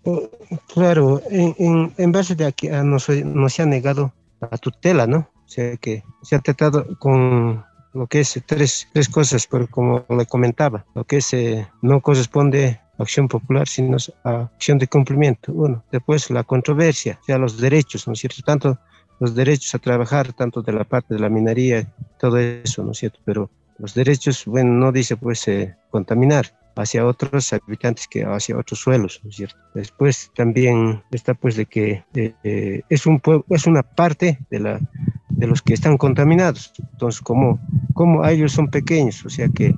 Oh, 0.04 0.28
claro, 0.74 1.22
en, 1.30 1.92
en, 1.96 2.12
base 2.12 2.34
de 2.34 2.52
que 2.52 2.70
no, 2.70 2.96
no 3.24 3.48
se 3.48 3.62
ha 3.62 3.66
negado 3.66 4.12
la 4.40 4.58
tutela, 4.58 5.06
¿no? 5.06 5.30
O 5.44 5.48
sea 5.48 5.76
que 5.76 6.02
se 6.22 6.36
ha 6.36 6.38
tratado 6.40 6.86
con 6.98 7.64
lo 7.92 8.06
que 8.06 8.20
es 8.20 8.40
tres, 8.46 8.88
tres 8.92 9.08
cosas, 9.08 9.46
pero 9.46 9.66
como 9.68 10.04
le 10.08 10.26
comentaba, 10.26 10.86
lo 10.94 11.04
que 11.04 11.18
es, 11.18 11.32
eh, 11.34 11.68
no 11.82 12.00
corresponde 12.00 12.80
a 12.98 13.02
acción 13.02 13.28
popular, 13.28 13.68
sino 13.68 13.96
a 14.24 14.42
acción 14.54 14.78
de 14.78 14.86
cumplimiento. 14.86 15.52
Bueno, 15.52 15.84
después 15.90 16.30
la 16.30 16.44
controversia, 16.44 17.18
o 17.20 17.24
sea, 17.24 17.38
los 17.38 17.60
derechos, 17.60 18.06
¿no 18.06 18.14
es 18.14 18.20
cierto? 18.20 18.42
Tanto 18.42 18.78
los 19.20 19.34
derechos 19.34 19.74
a 19.74 19.78
trabajar, 19.78 20.32
tanto 20.32 20.62
de 20.62 20.72
la 20.72 20.84
parte 20.84 21.14
de 21.14 21.20
la 21.20 21.28
minería, 21.28 21.86
todo 22.18 22.38
eso, 22.38 22.82
¿no 22.82 22.92
es 22.92 22.98
cierto? 22.98 23.20
Pero 23.24 23.50
los 23.78 23.94
derechos, 23.94 24.44
bueno, 24.46 24.72
no 24.72 24.92
dice 24.92 25.16
pues 25.16 25.46
eh, 25.46 25.76
contaminar 25.90 26.46
hacia 26.74 27.06
otros 27.06 27.52
habitantes 27.52 28.08
que 28.08 28.24
hacia 28.24 28.56
otros 28.56 28.80
suelos, 28.80 29.20
¿no 29.22 29.30
es 29.30 29.36
cierto? 29.36 29.56
Después 29.74 30.30
también 30.34 31.02
está 31.10 31.34
pues 31.34 31.56
de 31.56 31.66
que 31.66 32.04
eh, 32.14 32.34
eh, 32.42 32.80
es, 32.88 33.06
un 33.06 33.20
es 33.50 33.66
una 33.66 33.82
parte 33.82 34.38
de, 34.50 34.60
la, 34.60 34.80
de 35.28 35.46
los 35.46 35.60
que 35.60 35.74
están 35.74 35.98
contaminados, 35.98 36.72
entonces 36.92 37.20
como, 37.20 37.60
como 37.92 38.24
ellos 38.26 38.52
son 38.52 38.68
pequeños, 38.68 39.24
o 39.26 39.30
sea 39.30 39.48
que 39.48 39.74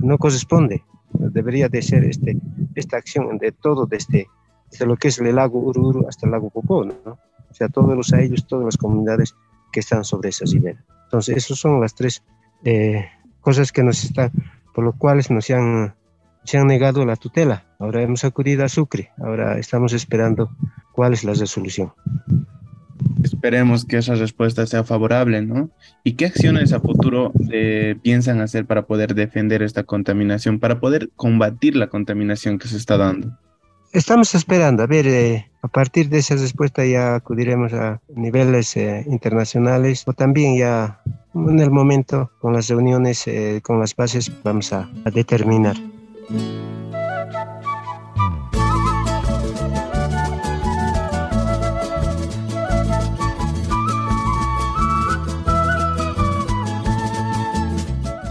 no 0.00 0.18
corresponde, 0.18 0.84
debería 1.12 1.68
de 1.68 1.82
ser 1.82 2.04
este, 2.04 2.36
esta 2.74 2.96
acción 2.96 3.38
de 3.38 3.52
todo 3.52 3.86
desde, 3.86 4.26
desde 4.70 4.86
lo 4.86 4.96
que 4.96 5.08
es 5.08 5.18
el 5.20 5.34
lago 5.36 5.60
Ururu 5.60 6.06
hasta 6.08 6.26
el 6.26 6.32
lago 6.32 6.50
Popó, 6.50 6.84
¿no? 6.84 7.18
O 7.50 7.54
sea, 7.54 7.68
todos 7.68 7.96
los 7.96 8.12
a 8.12 8.20
ellos, 8.20 8.46
todas 8.46 8.64
las 8.64 8.76
comunidades 8.76 9.34
que 9.72 9.80
están 9.80 10.04
sobre 10.04 10.30
esa 10.30 10.44
ribera. 10.46 10.84
Entonces, 11.04 11.36
esas 11.36 11.58
son 11.58 11.80
las 11.80 11.94
tres 11.94 12.22
eh, 12.64 13.06
cosas 13.40 13.72
que 13.72 13.82
nos 13.82 14.04
están, 14.04 14.32
por 14.74 14.84
lo 14.84 14.92
cuales 14.92 15.30
nos 15.30 15.48
han, 15.50 15.94
se 16.44 16.58
han 16.58 16.66
negado 16.66 17.04
la 17.04 17.16
tutela. 17.16 17.64
Ahora 17.78 18.02
hemos 18.02 18.24
acudido 18.24 18.64
a 18.64 18.68
Sucre, 18.68 19.10
ahora 19.18 19.58
estamos 19.58 19.92
esperando 19.92 20.50
cuál 20.92 21.12
es 21.12 21.24
la 21.24 21.34
resolución. 21.34 21.92
Esperemos 23.22 23.84
que 23.84 23.98
esa 23.98 24.14
respuesta 24.14 24.66
sea 24.66 24.84
favorable, 24.84 25.42
¿no? 25.42 25.70
¿Y 26.04 26.14
qué 26.14 26.26
acciones 26.26 26.72
a 26.72 26.80
futuro 26.80 27.32
eh, 27.50 27.96
piensan 28.02 28.40
hacer 28.40 28.66
para 28.66 28.86
poder 28.86 29.14
defender 29.14 29.62
esta 29.62 29.84
contaminación, 29.84 30.58
para 30.58 30.80
poder 30.80 31.10
combatir 31.16 31.76
la 31.76 31.88
contaminación 31.88 32.58
que 32.58 32.68
se 32.68 32.76
está 32.76 32.96
dando? 32.96 33.36
Estamos 33.96 34.34
esperando, 34.34 34.82
a 34.82 34.86
ver, 34.86 35.06
eh, 35.06 35.50
a 35.62 35.68
partir 35.68 36.10
de 36.10 36.18
esa 36.18 36.34
respuesta 36.34 36.84
ya 36.84 37.14
acudiremos 37.14 37.72
a 37.72 37.98
niveles 38.14 38.76
eh, 38.76 39.02
internacionales 39.08 40.04
o 40.06 40.12
también 40.12 40.54
ya 40.54 41.00
en 41.34 41.58
el 41.58 41.70
momento 41.70 42.30
con 42.38 42.52
las 42.52 42.68
reuniones 42.68 43.26
eh, 43.26 43.62
con 43.62 43.80
las 43.80 43.96
bases 43.96 44.30
vamos 44.44 44.70
a, 44.74 44.86
a 45.06 45.10
determinar. 45.10 45.76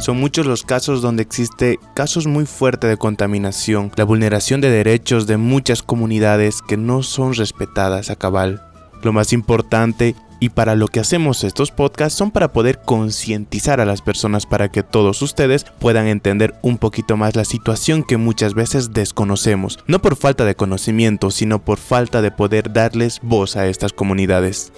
Son 0.06 0.20
muchos 0.20 0.46
los 0.46 0.62
casos 0.62 1.02
donde 1.02 1.24
existe 1.24 1.80
casos 1.96 2.28
muy 2.28 2.46
fuertes 2.46 2.92
de 2.92 2.96
contaminación, 2.96 3.92
la 3.96 4.04
vulneración 4.04 4.62
de 4.62 4.70
derechos 4.70 5.26
de 5.26 5.38
muchas 5.38 5.82
comunidades 5.82 6.62
que 6.62 6.78
no 6.78 7.02
son 7.02 7.34
respetadas 7.34 8.12
a 8.12 8.16
cabal. 8.16 8.62
Lo 9.02 9.14
más 9.14 9.34
importante 9.34 10.14
y 10.40 10.50
para 10.50 10.76
lo 10.76 10.90
que 10.90 11.00
hacemos 11.00 11.44
estos 11.44 11.72
podcasts 11.72 12.20
son 12.20 12.30
para 12.30 12.54
poder 12.54 12.82
concientizar 12.86 13.82
a 13.82 13.86
las 13.86 14.04
personas 14.04 14.46
para 14.46 14.70
que 14.70 14.84
todos 14.84 15.24
ustedes 15.24 15.66
puedan 15.80 16.06
entender 16.06 16.54
un 16.62 16.78
poquito 16.78 17.18
más 17.18 17.36
la 17.36 17.44
situación 17.44 18.04
que 18.04 18.18
muchas 18.18 18.54
veces 18.54 18.94
desconocemos, 18.94 19.80
no 19.88 20.04
por 20.04 20.18
falta 20.18 20.46
de 20.46 20.54
conocimiento, 20.54 21.32
sino 21.32 21.66
por 21.66 21.80
falta 21.80 22.22
de 22.22 22.30
poder 22.30 22.72
darles 22.72 23.22
voz 23.24 23.56
a 23.56 23.66
estas 23.66 23.92
comunidades. 23.92 24.72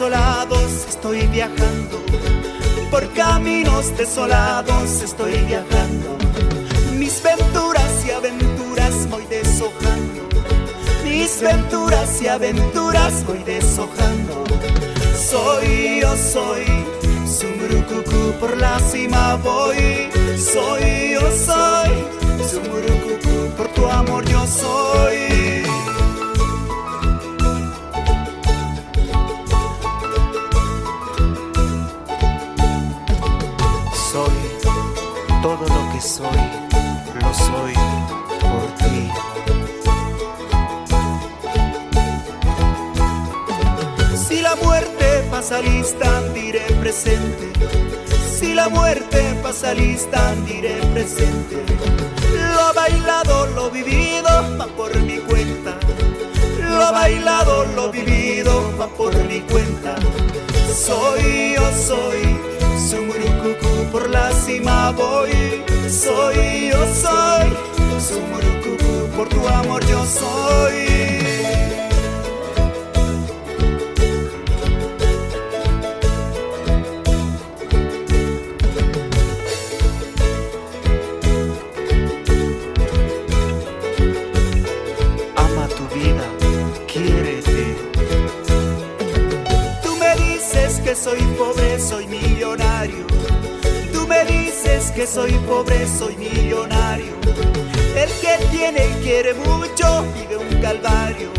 Desolados 0.00 0.86
estoy 0.88 1.26
viajando, 1.26 1.98
por 2.90 3.06
caminos 3.12 3.96
desolados 3.96 5.02
estoy 5.02 5.32
viajando. 5.48 6.16
Mis 6.96 7.22
venturas 7.22 7.90
y 8.06 8.10
aventuras 8.10 9.08
voy 9.10 9.26
deshojando, 9.26 10.22
mis 11.04 11.40
venturas 11.40 12.22
y 12.22 12.28
aventuras 12.28 13.26
voy 13.26 13.42
deshojando. 13.42 14.44
Soy 15.14 16.00
yo 16.02 16.16
soy, 16.16 16.66
Sumurucucu 17.26 18.38
por 18.38 18.56
la 18.56 18.78
cima 18.80 19.36
voy, 19.42 20.08
soy 20.38 21.14
yo 21.14 21.30
soy, 21.32 21.90
Sumurucucu 22.48 23.09
por 23.60 23.68
tu 23.74 23.86
amor 23.86 24.24
yo 24.24 24.46
soy. 24.46 25.18
Todo 35.42 35.66
lo 35.76 35.92
que 35.92 36.00
soy, 36.00 36.40
lo 37.22 37.32
soy 37.34 37.74
por 38.42 38.66
ti. 38.80 39.10
Si 44.16 44.42
la 44.42 44.54
muerte 44.56 45.06
pasa 45.30 45.60
lista, 45.60 46.22
diré 46.34 46.60
presente. 46.80 47.50
La 48.54 48.68
muerte 48.68 49.34
pasa 49.42 49.72
lista, 49.72 50.34
diré 50.44 50.74
presente. 50.92 51.56
Lo 52.54 52.74
bailado, 52.74 53.46
lo 53.54 53.70
vivido, 53.70 54.28
va 54.58 54.66
por 54.76 54.94
mi 54.96 55.16
cuenta. 55.16 55.78
Lo 56.58 56.92
bailado, 56.92 57.64
lo 57.74 57.90
vivido, 57.90 58.70
va 58.78 58.86
por 58.88 59.14
mi 59.24 59.40
cuenta. 59.40 59.96
Soy 60.70 61.54
yo, 61.54 61.70
soy, 61.72 62.36
sumurucucu 62.90 63.90
por 63.90 64.10
la 64.10 64.30
cima 64.32 64.90
voy. 64.90 65.64
Soy 65.88 66.70
yo, 66.70 66.86
soy, 66.94 67.48
sumurucucu 67.98 69.16
por 69.16 69.28
tu 69.28 69.48
amor 69.48 69.82
yo 69.86 70.04
soy. 70.04 71.19
Soy 91.02 91.20
pobre, 91.38 91.78
soy 91.80 92.06
millonario. 92.06 93.06
Tú 93.92 94.06
me 94.06 94.22
dices 94.24 94.90
que 94.90 95.06
soy 95.06 95.32
pobre, 95.48 95.86
soy 95.86 96.14
millonario. 96.16 97.14
El 97.96 98.10
que 98.20 98.36
tiene 98.50 98.86
y 98.86 99.02
quiere 99.02 99.32
mucho 99.32 100.04
vive 100.14 100.36
un 100.36 100.60
calvario. 100.60 101.30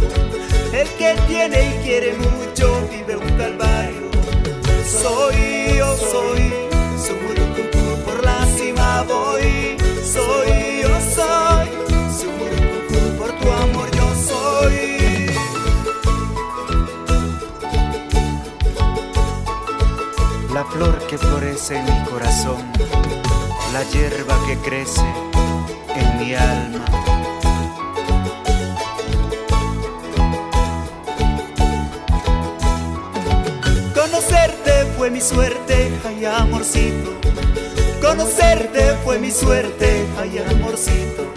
El 0.73 0.87
que 0.97 1.15
tiene 1.27 1.69
y 1.69 1.83
quiere 1.83 2.13
mucho 2.15 2.87
vive 2.89 3.15
un 3.17 3.37
calvario. 3.37 4.09
Soy 4.83 5.77
yo, 5.77 5.95
soy, 5.95 6.53
sumurucucu 7.05 8.03
por 8.03 8.25
la 8.25 8.45
cima 8.57 9.03
voy. 9.03 9.80
Que 21.11 21.17
florece 21.17 21.75
en 21.75 21.83
mi 21.83 22.05
corazón, 22.05 22.71
la 23.73 23.83
hierba 23.91 24.33
que 24.47 24.55
crece 24.59 25.03
en 25.93 26.19
mi 26.19 26.33
alma. 26.33 26.85
Conocerte 33.93 34.85
fue 34.97 35.09
mi 35.09 35.19
suerte, 35.19 35.91
ay 36.07 36.23
amorcito. 36.23 37.11
Conocerte 38.01 38.95
fue 39.03 39.19
mi 39.19 39.31
suerte, 39.31 40.05
ay 40.17 40.37
amorcito. 40.37 41.33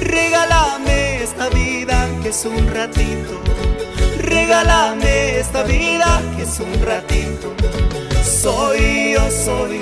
Regálame 0.00 1.22
esta 1.22 1.50
vida 1.50 2.08
que 2.22 2.30
es 2.30 2.42
un 2.46 2.66
ratito. 2.72 3.38
Regálame 4.16 5.40
esta 5.40 5.62
vida 5.62 6.22
que 6.34 6.44
es 6.44 6.58
un 6.58 6.82
ratito. 6.82 7.54
Soy 8.24 9.12
yo, 9.12 9.30
soy, 9.30 9.80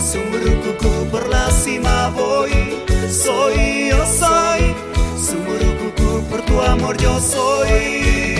sumurucucu 0.00 1.08
por 1.10 1.28
la 1.28 1.50
cima 1.50 2.08
voy. 2.10 2.82
Soy 3.08 3.90
yo, 3.90 4.04
soy, 4.06 4.74
sumurucucu 5.16 6.22
por 6.28 6.42
tu 6.42 6.60
amor 6.60 6.96
yo 6.96 7.20
soy. 7.20 8.36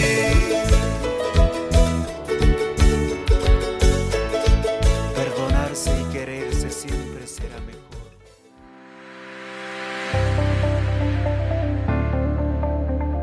Perdonarse 5.14 5.90
y 6.00 6.04
quererse 6.12 6.70
siempre 6.70 7.26
será 7.28 7.61
mejor. 7.61 7.80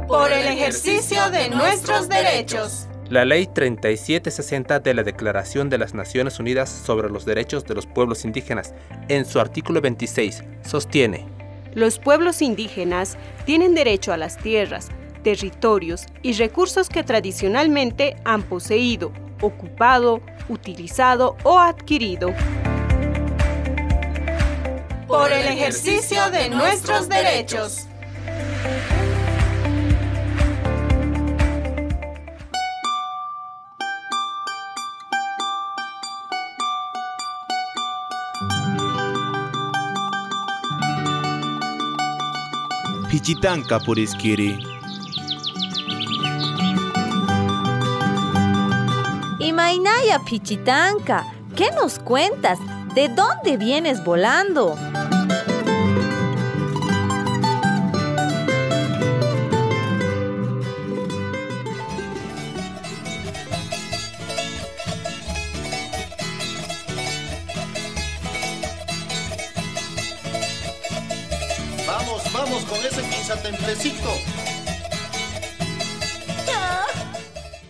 Por 0.07 0.31
el 0.31 0.47
ejercicio 0.47 1.29
de 1.31 1.49
nuestros 1.49 2.07
derechos. 2.07 2.87
La 3.13 3.25
Ley 3.25 3.45
3760 3.45 4.79
de 4.79 4.95
la 4.95 5.03
Declaración 5.03 5.69
de 5.69 5.77
las 5.77 5.93
Naciones 5.93 6.39
Unidas 6.39 6.67
sobre 6.67 7.11
los 7.11 7.25
Derechos 7.25 7.63
de 7.63 7.75
los 7.75 7.85
Pueblos 7.85 8.25
Indígenas, 8.25 8.73
en 9.07 9.25
su 9.25 9.39
artículo 9.39 9.81
26, 9.81 10.43
sostiene 10.65 11.23
Los 11.75 11.99
pueblos 11.99 12.41
indígenas 12.41 13.15
tienen 13.45 13.75
derecho 13.75 14.13
a 14.13 14.17
las 14.17 14.39
tierras, 14.39 14.89
territorios 15.21 16.07
y 16.23 16.33
recursos 16.33 16.89
que 16.89 17.03
tradicionalmente 17.03 18.15
han 18.25 18.41
poseído, 18.41 19.11
ocupado, 19.41 20.19
utilizado 20.49 21.37
o 21.43 21.59
adquirido. 21.59 22.33
Por 25.05 25.31
el 25.31 25.45
ejercicio 25.49 26.31
de 26.31 26.49
nuestros 26.49 27.07
derechos. 27.09 27.85
Pichitanka 43.23 43.79
por 43.79 43.97
Iskiri. 43.97 44.59
Imainaya 49.39 50.19
Pichitanka, 50.25 51.23
¿qué 51.55 51.71
nos 51.71 51.99
cuentas? 51.99 52.59
¿De 52.93 53.07
dónde 53.07 53.55
vienes 53.55 54.03
volando? 54.03 54.75
Ese 73.43 73.51
pinzatemplecito. 73.51 74.11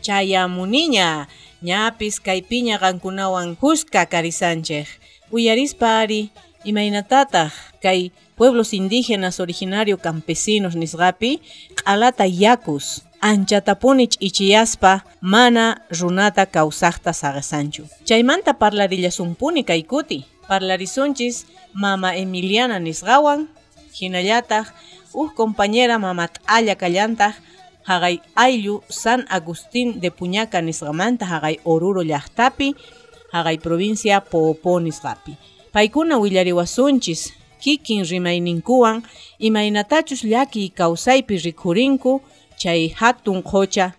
Chayamuniña, 0.01 1.27
ñapis 1.61 2.19
kaypiña 2.19 2.79
qankunawan 2.79 3.57
huska 3.61 4.05
karisanchej. 4.05 4.87
Uyarispari, 5.31 6.31
imaynatata 6.63 7.51
kay 7.81 8.11
pueblos 8.35 8.73
indígenas 8.73 9.39
originario 9.39 9.97
campesinos 9.97 10.75
nisqapi 10.75 11.41
q'alata 11.75 12.25
yakus. 12.27 13.01
Anchatapunich 13.21 14.17
ichiyaspa 14.19 15.05
mana 15.21 15.81
runata 15.89 16.45
kawsaqta 16.45 17.13
saqasanchu. 17.13 17.87
Chaymanta 18.03 18.59
parlarillasunpuni 18.59 19.63
kay 19.63 19.83
kuti. 19.83 20.27
Parlarisunchis 20.47 21.47
mama 21.71 22.11
Emiliana 22.19 22.79
nisqawan, 22.83 23.47
hinallataq 23.95 24.67
uj 25.13 25.29
compañera 25.39 25.99
mama 25.99 26.27
t'alla 26.27 26.75
kallantaq 26.75 27.33
haqay 27.89 28.19
ayllu 28.35 28.81
San 28.89 29.25
Agustín 29.29 29.99
de 30.01 30.09
Puñaca 30.11 30.61
nisqamanta 30.61 31.25
haqay 31.25 31.55
Oruro 31.65 32.01
llaqtapi 32.03 32.75
haqay 33.33 33.57
provincia 33.57 34.21
Poopó 34.21 34.79
nisqapi. 34.79 35.33
Paykuna 35.73 36.17
willariwasunchis 36.17 37.33
kikin 37.61 38.05
rimayninkuwan 38.05 39.03
imaynatachus 39.39 40.23
llaki 40.23 40.69
kawsaypi 40.69 41.37
rikhurinku 41.37 42.21
chay 42.57 42.89
hatun 42.99 43.41
qocha 43.43 43.93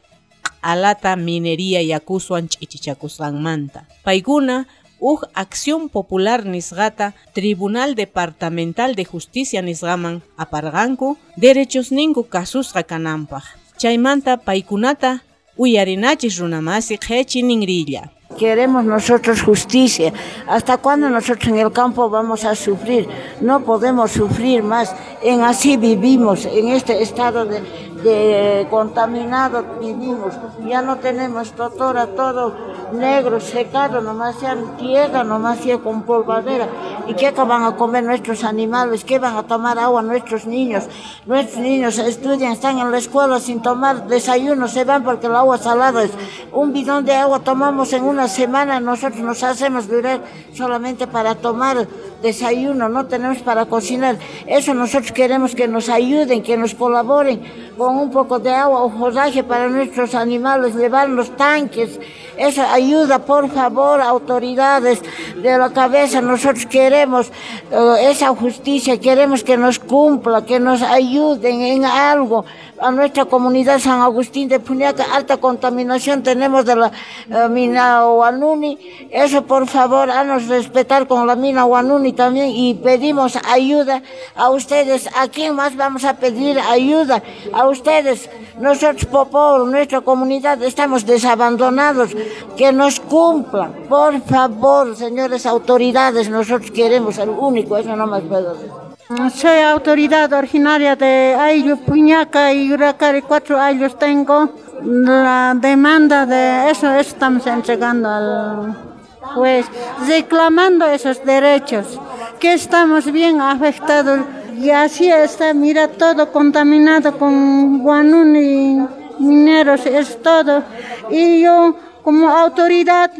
q'alata 0.63 1.17
minería 1.17 1.81
yakuswan 1.83 2.49
ch'ichichakusqanmanta. 2.49 3.81
Paykuna 4.05 4.65
uj 5.01 5.25
Acción 5.35 5.89
Popular 5.89 6.47
nisqata 6.47 7.15
Tribunal 7.33 7.95
Departamental 7.95 8.95
de 8.95 9.05
Justicia 9.05 9.63
nisqaman 9.63 10.23
aparqanku 10.37 11.17
derechos 11.37 11.93
ninku 11.93 12.25
kasusqa 12.29 12.83
kananpaq. 12.83 13.45
Chaymanta 13.79 14.37
paykunata 14.37 15.23
uyarinachis 15.57 16.39
runamasi 16.39 16.99
qhechi 16.99 17.43
ningrilla. 17.43 18.11
Queremos 18.39 18.85
nosotros 18.85 19.43
justicia. 19.43 20.13
¿Hasta 20.49 20.79
cuándo 20.79 21.09
nosotros 21.09 21.47
en 21.47 21.59
el 21.59 21.71
campo 21.71 22.11
vamos 22.11 22.45
a 22.45 22.57
sufrir? 22.57 23.09
No 23.41 23.65
podemos 23.65 24.11
sufrir 24.11 24.63
más. 24.63 24.95
En 25.23 25.43
así 25.43 25.77
vivimos, 25.77 26.45
en 26.47 26.69
este 26.69 27.01
estado 27.01 27.45
de, 27.45 27.63
de 28.05 28.67
contaminado 28.71 29.65
vivimos. 29.81 30.35
Ya 30.65 30.83
no 30.83 30.97
tenemos 30.97 31.53
totora, 31.53 32.07
todo 32.09 32.55
negro, 32.93 33.41
secado, 33.41 34.01
nomás 34.01 34.37
sea 34.37 34.57
tierra, 34.79 35.25
nomás 35.25 35.59
sea 35.59 35.79
con 35.79 36.03
polvadera. 36.03 36.69
¿Y 37.09 37.15
qué 37.15 37.31
van 37.33 37.65
a 37.65 37.77
comer 37.77 38.05
nuestros 38.05 38.45
animales? 38.45 39.05
¿Qué 39.05 39.19
van 39.19 39.37
a 39.37 39.43
tomar 39.43 39.79
agua 39.79 40.03
nuestros 40.03 40.47
niños? 40.47 40.85
Nuestros 41.27 41.59
niños 41.59 41.99
estudian, 41.99 42.53
están 42.53 42.79
en 42.79 42.91
la 42.91 42.99
escuela 42.99 43.41
sin 43.41 43.61
tomar 43.63 44.07
desayuno, 44.07 44.69
se 44.69 44.85
van 44.85 45.03
porque 45.03 45.27
el 45.27 45.35
agua 45.35 45.59
salada 45.59 46.05
es 46.05 46.11
un 46.53 46.73
bidón 46.73 47.05
de 47.05 47.15
agua 47.15 47.41
tomamos 47.41 47.93
en 47.93 48.05
una 48.05 48.29
semana, 48.29 48.81
nosotros 48.81 49.21
nos 49.21 49.43
hacemos 49.43 49.89
durar 49.89 50.21
solamente 50.53 51.07
para 51.07 51.35
tomar 51.35 51.89
desayuno, 52.23 52.89
no 52.89 53.07
tenemos 53.07 53.39
para 53.39 53.67
cocinar. 53.67 54.19
Eso 54.47 54.75
nosotros 54.75 55.13
queremos 55.13 55.55
que 55.55 55.69
nos 55.69 55.89
ayuden, 55.89 56.43
que 56.43 56.57
nos 56.57 56.75
colaboren 56.75 57.43
con 57.77 57.94
un 58.03 58.11
poco 58.11 58.39
de 58.39 58.51
agua 58.51 58.83
o 58.83 58.91
forraje 58.91 59.43
para 59.43 59.69
nuestros 59.69 60.15
animales, 60.15 60.75
llevar 60.75 61.09
los 61.09 61.31
tanques. 61.37 61.99
Eso 62.37 62.63
ayuda, 62.63 63.21
por 63.21 63.49
favor, 63.51 64.01
autoridades 64.01 65.01
de 65.37 65.57
la 65.57 65.71
cabeza. 65.71 66.21
Nosotros 66.21 66.67
queremos 66.67 67.31
uh, 67.71 67.95
esa 67.95 68.29
justicia, 68.35 68.99
queremos 68.99 69.45
que 69.45 69.57
nos 69.57 69.79
cumpla, 69.79 70.45
que 70.45 70.59
nos 70.59 70.83
ayuden 70.83 71.61
en 71.63 71.85
algo 71.85 72.45
a 72.79 72.91
nuestra 72.91 73.25
comunidad 73.25 73.79
San 73.79 74.01
Agustín 74.01 74.49
de 74.49 74.61
Puñaca, 74.61 75.05
alta 75.13 75.37
contaminación 75.37 76.23
tenemos 76.23 76.65
de 76.65 76.77
la 76.77 76.93
uh, 77.31 77.49
mina 77.49 78.07
Huanuni. 78.07 78.79
Eso, 79.11 79.43
por 79.43 79.67
favor, 79.67 80.09
nos 80.27 80.47
respetar 80.49 81.07
con 81.07 81.27
la 81.27 81.37
mina 81.37 81.65
Huanuni 81.65 82.13
también 82.13 82.51
y 82.51 82.75
pedimos 82.75 83.39
ayuda 83.49 84.03
a 84.35 84.51
ustedes. 84.51 85.09
¿A 85.17 85.29
quién 85.29 85.55
más 85.55 85.77
vamos 85.77 86.05
a 86.05 86.15
pedir 86.15 86.59
ayuda? 86.59 87.23
A 87.53 87.67
ustedes. 87.69 88.29
Nosotros, 88.59 89.05
Popol, 89.07 89.71
nuestra 89.71 90.01
comunidad, 90.01 90.63
estamos 90.63 91.07
desabandonados. 91.07 92.11
Que 92.57 92.73
nos 92.73 93.01
cumplan. 93.01 93.73
Por 93.89 94.21
favor, 94.23 94.97
señores 94.97 95.47
autoridades, 95.47 96.29
nosotros 96.29 96.71
queremos 96.71 97.19
el 97.19 97.31
único, 97.31 97.77
eso 97.77 97.95
no 97.97 98.07
más 98.07 98.23
puedo 98.23 98.55
decir. 98.55 98.84
Soy 99.07 99.61
autoridad 99.61 100.33
originaria 100.33 100.97
de 100.97 101.37
Ayllu, 101.39 101.77
Puñaca 101.77 102.55
y 102.55 102.73
Huracari, 102.73 103.21
cuatro 103.21 103.61
años 103.61 103.99
tengo. 103.99 104.49
La 104.83 105.55
demanda 105.55 106.25
de 106.25 106.71
eso 106.71 106.91
estamos 106.95 107.47
entregando 107.47 108.09
al 108.09 108.75
juez, 109.21 109.67
reclamando 110.09 110.87
esos 110.87 111.23
derechos, 111.23 112.01
que 112.41 112.55
estamos 112.55 113.13
bien 113.13 113.43
afectados 113.43 114.21
y 114.57 114.71
así 114.71 115.11
está, 115.11 115.53
mira, 115.53 115.87
todo 115.89 116.33
contaminado 116.33 117.19
con 117.19 117.81
guanún 117.81 118.35
y 118.37 118.89
mineros, 119.19 119.85
es 119.85 120.23
todo. 120.23 120.63
Y 121.11 121.43
yo 121.43 121.77
como 122.03 122.31
autoridad 122.31 123.11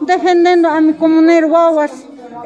defendiendo 0.00 0.70
a 0.70 0.80
mi 0.80 0.94
comunidad 0.94 1.48
guaguas, 1.48 1.92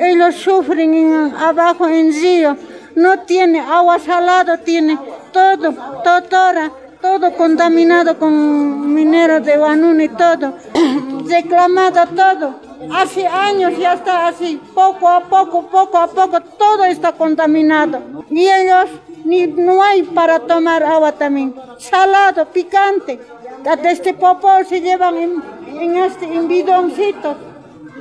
ellos 0.00 0.34
sufren 0.34 1.32
abajo 1.37 1.87
en 1.87 2.12
río 2.12 2.56
no 2.98 3.20
tiene 3.20 3.61
agua 3.61 3.98
salada, 4.00 4.58
tiene 4.58 4.98
todo, 5.32 5.72
totora, 6.02 6.70
todo 7.00 7.32
contaminado 7.34 8.18
con 8.18 8.92
mineros 8.92 9.44
de 9.46 9.56
Banún 9.56 10.00
y 10.00 10.08
todo, 10.08 10.54
reclamado 11.28 12.06
todo. 12.08 12.54
Hace 12.92 13.26
años 13.26 13.78
ya 13.78 13.94
está 13.94 14.26
así, 14.26 14.61
poco 14.74 15.08
a 15.08 15.20
poco, 15.20 15.62
poco 15.68 15.96
a 15.96 16.08
poco, 16.08 16.40
todo 16.40 16.84
está 16.84 17.12
contaminado. 17.12 18.02
Y 18.30 18.48
ellos 18.48 18.90
ni, 19.24 19.46
no 19.46 19.80
hay 19.82 20.02
para 20.02 20.40
tomar 20.40 20.82
agua 20.82 21.12
también, 21.12 21.54
salado, 21.78 22.46
picante. 22.46 23.20
Desde 23.62 23.90
este 23.92 24.14
popol 24.14 24.66
se 24.66 24.80
llevan 24.80 25.16
en, 25.18 25.42
en 25.68 25.96
este 25.98 26.24
en 26.24 26.48
bidoncitos. 26.48 27.37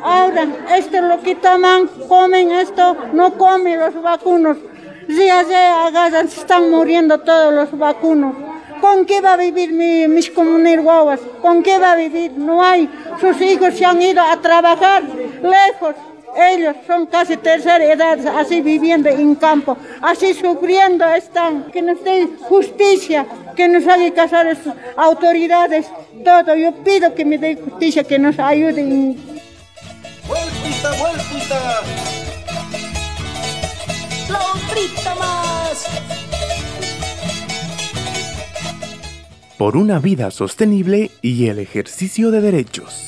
Ahora, 0.01 0.47
esto 0.75 1.01
lo 1.01 1.21
que 1.21 1.35
toman, 1.35 1.87
comen 2.07 2.51
esto, 2.51 2.95
no 3.13 3.33
comen 3.37 3.79
los 3.79 3.99
vacunos. 4.01 4.57
Día 5.07 5.39
a 5.39 5.43
día 5.43 6.19
están 6.21 6.69
muriendo 6.69 7.19
todos 7.19 7.53
los 7.53 7.77
vacunos. 7.77 8.35
¿Con 8.81 9.05
qué 9.05 9.21
va 9.21 9.33
a 9.33 9.37
vivir 9.37 9.71
mis 9.71 10.29
comunidades 10.29 10.83
guaguas? 10.83 11.19
¿Con 11.41 11.63
qué 11.63 11.79
va 11.79 11.93
a 11.93 11.95
vivir? 11.95 12.33
No 12.33 12.63
hay. 12.63 12.89
Sus 13.19 13.39
hijos 13.41 13.73
se 13.75 13.85
han 13.85 14.01
ido 14.01 14.21
a 14.21 14.39
trabajar 14.41 15.03
lejos. 15.03 15.95
Ellos 16.35 16.75
son 16.85 17.07
casi 17.07 17.37
tercera 17.37 17.83
edad, 17.83 18.19
así 18.37 18.61
viviendo 18.61 19.09
en 19.09 19.33
campo, 19.35 19.75
así 20.01 20.35
sufriendo 20.35 21.07
están. 21.07 21.71
Que 21.71 21.81
nos 21.81 22.03
dé 22.03 22.27
justicia, 22.41 23.25
que 23.55 23.67
nos 23.67 23.87
haga 23.87 24.13
casar 24.13 24.45
esas 24.45 24.75
autoridades, 24.97 25.87
todo. 26.23 26.53
Yo 26.55 26.73
pido 26.83 27.15
que 27.15 27.25
me 27.25 27.37
dé 27.37 27.55
justicia, 27.55 28.03
que 28.03 28.19
nos 28.19 28.37
ayuden. 28.37 29.17
¡Vueltita, 30.27 30.91
vueltita! 30.99 32.16
Más. 34.29 35.85
Por 39.57 39.75
una 39.75 39.99
vida 39.99 40.31
sostenible 40.31 41.11
y 41.21 41.47
el 41.47 41.59
ejercicio 41.59 42.31
de 42.31 42.41
derechos. 42.41 43.06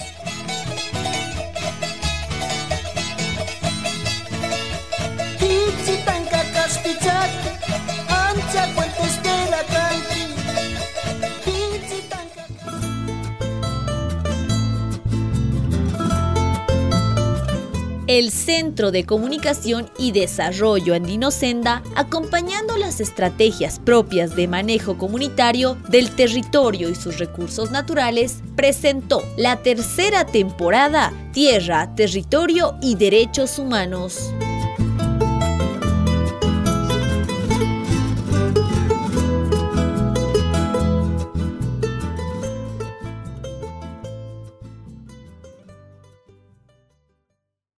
El 18.09 18.31
Centro 18.31 18.89
de 18.89 19.05
Comunicación 19.05 19.87
y 19.99 20.11
Desarrollo 20.11 20.95
Andino 20.95 21.29
Senda, 21.29 21.83
acompañando 21.95 22.75
las 22.75 23.01
estrategias 23.01 23.77
propias 23.77 24.35
de 24.35 24.47
manejo 24.47 24.97
comunitario 24.97 25.77
del 25.89 26.09
territorio 26.15 26.89
y 26.89 26.95
sus 26.95 27.19
recursos 27.19 27.69
naturales, 27.69 28.41
presentó 28.55 29.21
la 29.37 29.57
tercera 29.57 30.25
temporada 30.25 31.13
Tierra, 31.33 31.93
Territorio 31.93 32.75
y 32.81 32.95
Derechos 32.95 33.59
Humanos. 33.59 34.33